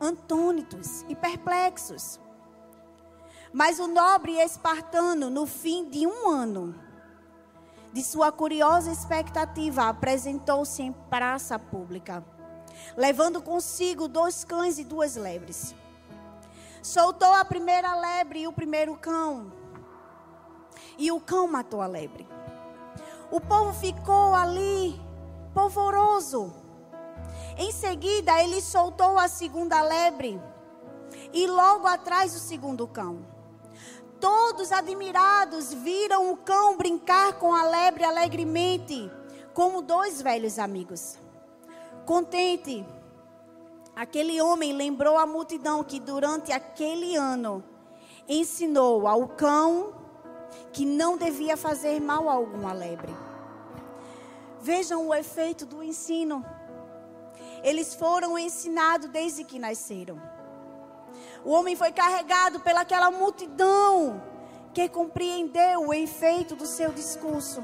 antônitos 0.00 1.04
e 1.08 1.16
perplexos. 1.16 2.20
Mas 3.52 3.78
o 3.78 3.86
nobre 3.86 4.32
espartano, 4.32 5.28
no 5.28 5.46
fim 5.46 5.88
de 5.88 6.06
um 6.06 6.28
ano, 6.28 6.74
de 7.92 8.02
sua 8.02 8.32
curiosa 8.32 8.90
expectativa, 8.90 9.88
apresentou-se 9.88 10.82
em 10.82 10.92
praça 10.92 11.58
pública, 11.58 12.24
levando 12.96 13.40
consigo 13.42 14.08
dois 14.08 14.44
cães 14.44 14.78
e 14.78 14.84
duas 14.84 15.14
lebres. 15.16 15.74
Soltou 16.84 17.32
a 17.32 17.42
primeira 17.46 17.94
lebre 17.94 18.40
e 18.40 18.46
o 18.46 18.52
primeiro 18.52 18.94
cão, 18.98 19.50
e 20.98 21.10
o 21.10 21.18
cão 21.18 21.48
matou 21.48 21.80
a 21.80 21.86
lebre. 21.86 22.28
O 23.30 23.40
povo 23.40 23.72
ficou 23.72 24.34
ali 24.34 25.00
polvoroso. 25.54 26.52
Em 27.56 27.72
seguida, 27.72 28.38
ele 28.42 28.60
soltou 28.60 29.18
a 29.18 29.28
segunda 29.28 29.80
lebre 29.80 30.38
e 31.32 31.46
logo 31.46 31.86
atrás 31.86 32.36
o 32.36 32.38
segundo 32.38 32.86
cão. 32.86 33.24
Todos 34.20 34.70
admirados 34.70 35.72
viram 35.72 36.30
o 36.32 36.36
cão 36.36 36.76
brincar 36.76 37.38
com 37.38 37.54
a 37.54 37.64
lebre 37.64 38.04
alegremente, 38.04 39.10
como 39.54 39.80
dois 39.80 40.20
velhos 40.20 40.58
amigos. 40.58 41.18
Contente, 42.04 42.86
aquele 43.94 44.40
homem 44.40 44.72
lembrou 44.72 45.16
a 45.18 45.26
multidão 45.26 45.84
que 45.84 46.00
durante 46.00 46.52
aquele 46.52 47.16
ano 47.16 47.62
ensinou 48.28 49.06
ao 49.06 49.28
cão 49.28 49.94
que 50.72 50.84
não 50.84 51.16
devia 51.16 51.56
fazer 51.56 52.00
mal 52.00 52.28
algum 52.28 52.66
à 52.66 52.72
lebre. 52.72 53.14
Vejam 54.60 55.08
o 55.08 55.14
efeito 55.14 55.66
do 55.66 55.82
ensino. 55.82 56.44
Eles 57.62 57.94
foram 57.94 58.38
ensinados 58.38 59.08
desde 59.08 59.44
que 59.44 59.58
nasceram. 59.58 60.20
O 61.44 61.50
homem 61.50 61.76
foi 61.76 61.92
carregado 61.92 62.60
pelaquela 62.60 63.10
multidão 63.10 64.22
que 64.72 64.88
compreendeu 64.88 65.88
o 65.88 65.94
efeito 65.94 66.56
do 66.56 66.66
seu 66.66 66.92
discurso. 66.92 67.62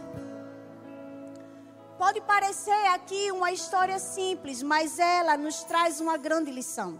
Pode 2.01 2.18
parecer 2.22 2.86
aqui 2.94 3.30
uma 3.30 3.53
história 3.53 3.98
simples, 3.98 4.62
mas 4.62 4.98
ela 4.98 5.36
nos 5.36 5.64
traz 5.64 6.01
uma 6.01 6.16
grande 6.16 6.51
lição. 6.51 6.98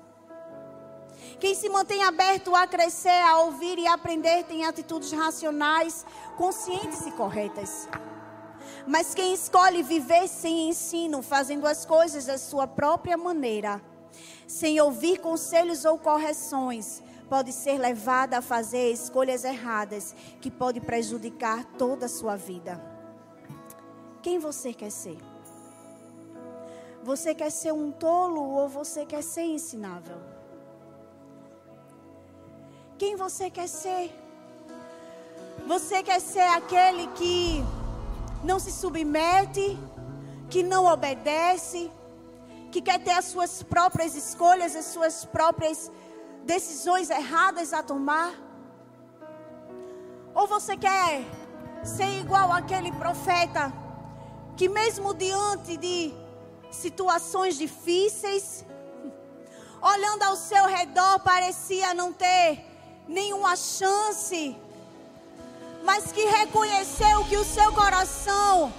Quem 1.38 1.55
se 1.55 1.70
mantém 1.70 2.03
aberto 2.05 2.55
a 2.55 2.66
crescer, 2.66 3.22
a 3.22 3.38
ouvir 3.38 3.78
e 3.78 3.86
aprender 3.86 4.44
tem 4.44 4.66
atitudes 4.66 5.11
racionais, 5.11 6.05
conscientes 6.36 7.07
e 7.07 7.12
corretas. 7.12 7.88
Mas 8.86 9.14
quem 9.14 9.32
escolhe 9.32 9.82
viver 9.82 10.28
sem 10.28 10.68
ensino, 10.68 11.22
fazendo 11.22 11.66
as 11.66 11.86
coisas 11.86 12.26
da 12.26 12.36
sua 12.36 12.66
própria 12.66 13.16
maneira, 13.16 13.80
sem 14.46 14.78
ouvir 14.82 15.18
conselhos 15.18 15.86
ou 15.86 15.96
correções, 15.96 17.03
pode 17.26 17.55
ser 17.55 17.78
levada 17.78 18.36
a 18.36 18.42
fazer 18.42 18.92
escolhas 18.92 19.44
erradas 19.44 20.14
que 20.42 20.51
pode 20.51 20.78
prejudicar 20.78 21.64
toda 21.78 22.05
a 22.05 22.09
sua 22.09 22.36
vida. 22.36 22.99
Quem 24.22 24.38
você 24.38 24.74
quer 24.74 24.90
ser? 24.90 25.18
Você 27.02 27.34
quer 27.34 27.50
ser 27.50 27.72
um 27.72 27.90
tolo 27.90 28.42
ou 28.42 28.68
você 28.68 29.06
quer 29.06 29.22
ser 29.22 29.44
ensinável? 29.44 30.18
Quem 32.98 33.16
você 33.16 33.48
quer 33.48 33.66
ser? 33.66 34.14
Você 35.66 36.02
quer 36.02 36.20
ser 36.20 36.46
aquele 36.58 37.06
que 37.08 37.64
não 38.44 38.58
se 38.58 38.70
submete, 38.70 39.78
que 40.50 40.62
não 40.62 40.84
obedece, 40.84 41.90
que 42.70 42.82
quer 42.82 43.02
ter 43.02 43.12
as 43.12 43.24
suas 43.24 43.62
próprias 43.62 44.14
escolhas, 44.14 44.76
as 44.76 44.84
suas 44.86 45.24
próprias 45.24 45.90
decisões 46.44 47.08
erradas 47.08 47.72
a 47.72 47.82
tomar? 47.82 48.34
Ou 50.34 50.46
você 50.46 50.76
quer 50.76 51.24
ser 51.82 52.20
igual 52.20 52.52
aquele 52.52 52.92
profeta 52.92 53.79
que, 54.57 54.68
mesmo 54.68 55.14
diante 55.14 55.76
de 55.76 56.12
situações 56.70 57.57
difíceis, 57.57 58.64
olhando 59.80 60.22
ao 60.24 60.36
seu 60.36 60.66
redor, 60.66 61.20
parecia 61.20 61.94
não 61.94 62.12
ter 62.12 62.64
nenhuma 63.09 63.57
chance, 63.57 64.57
mas 65.84 66.12
que 66.12 66.24
reconheceu 66.24 67.24
que 67.24 67.36
o 67.36 67.44
seu 67.44 67.72
coração 67.72 68.72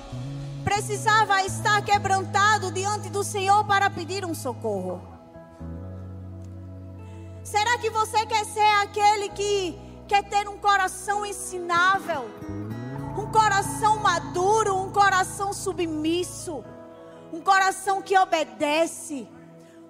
precisava 0.63 1.43
estar 1.43 1.83
quebrantado 1.83 2.71
diante 2.71 3.09
do 3.09 3.23
Senhor 3.23 3.65
para 3.65 3.89
pedir 3.89 4.23
um 4.23 4.33
socorro. 4.33 5.01
Será 7.43 7.77
que 7.79 7.89
você 7.89 8.25
quer 8.25 8.45
ser 8.45 8.71
aquele 8.83 9.29
que 9.29 9.77
quer 10.07 10.23
ter 10.23 10.47
um 10.47 10.57
coração 10.57 11.25
ensinável, 11.25 12.29
um 13.17 13.31
coração 13.31 13.97
maduro, 13.97 14.75
um 14.75 14.91
coração 14.91 15.53
submisso, 15.53 16.63
um 17.31 17.41
coração 17.41 18.01
que 18.01 18.17
obedece, 18.17 19.27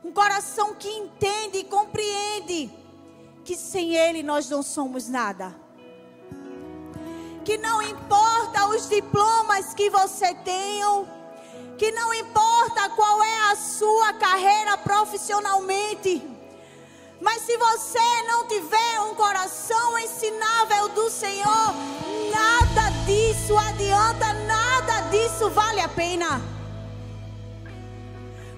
um 0.03 0.11
coração 0.11 0.75
que 0.75 0.89
entende 0.89 1.59
e 1.59 1.63
compreende 1.63 2.71
que 3.43 3.55
sem 3.55 3.95
Ele 3.95 4.21
nós 4.23 4.49
não 4.49 4.61
somos 4.61 5.07
nada? 5.07 5.55
que 7.43 7.57
não 7.57 7.81
importa 7.81 8.67
os 8.67 8.87
diplomas 8.87 9.73
que 9.73 9.89
você 9.89 10.33
tenha, 10.35 11.05
que 11.77 11.91
não 11.91 12.13
importa 12.13 12.89
qual 12.89 13.23
é 13.23 13.51
a 13.51 13.55
sua 13.55 14.13
carreira 14.13 14.77
profissionalmente, 14.77 16.21
mas 17.19 17.41
se 17.43 17.57
você 17.57 18.23
não 18.27 18.47
tiver 18.47 18.99
um 19.01 19.15
coração 19.15 19.97
ensinável 19.99 20.89
do 20.89 21.09
Senhor, 21.09 21.73
nada 22.31 22.90
disso 23.41 23.57
adianta, 23.57 24.33
nada 24.45 25.01
disso 25.09 25.49
vale 25.49 25.81
a 25.81 25.89
pena. 25.89 26.39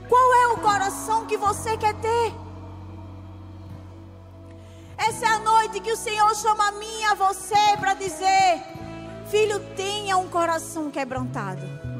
Qual 0.09 0.33
é 0.35 0.47
o 0.47 0.57
coração 0.57 1.25
que 1.25 1.37
você 1.37 1.77
quer 1.77 1.93
ter? 1.95 2.33
Essa 4.97 5.25
é 5.25 5.29
a 5.29 5.39
noite 5.39 5.79
que 5.79 5.91
o 5.91 5.97
Senhor 5.97 6.35
chama 6.35 6.67
a 6.67 6.71
mim 6.73 6.99
e 6.99 7.05
a 7.05 7.13
você 7.13 7.77
para 7.79 7.93
dizer: 7.93 8.61
filho 9.31 9.59
tenha 9.73 10.17
um 10.17 10.27
coração 10.27 10.91
quebrantado. 10.91 11.92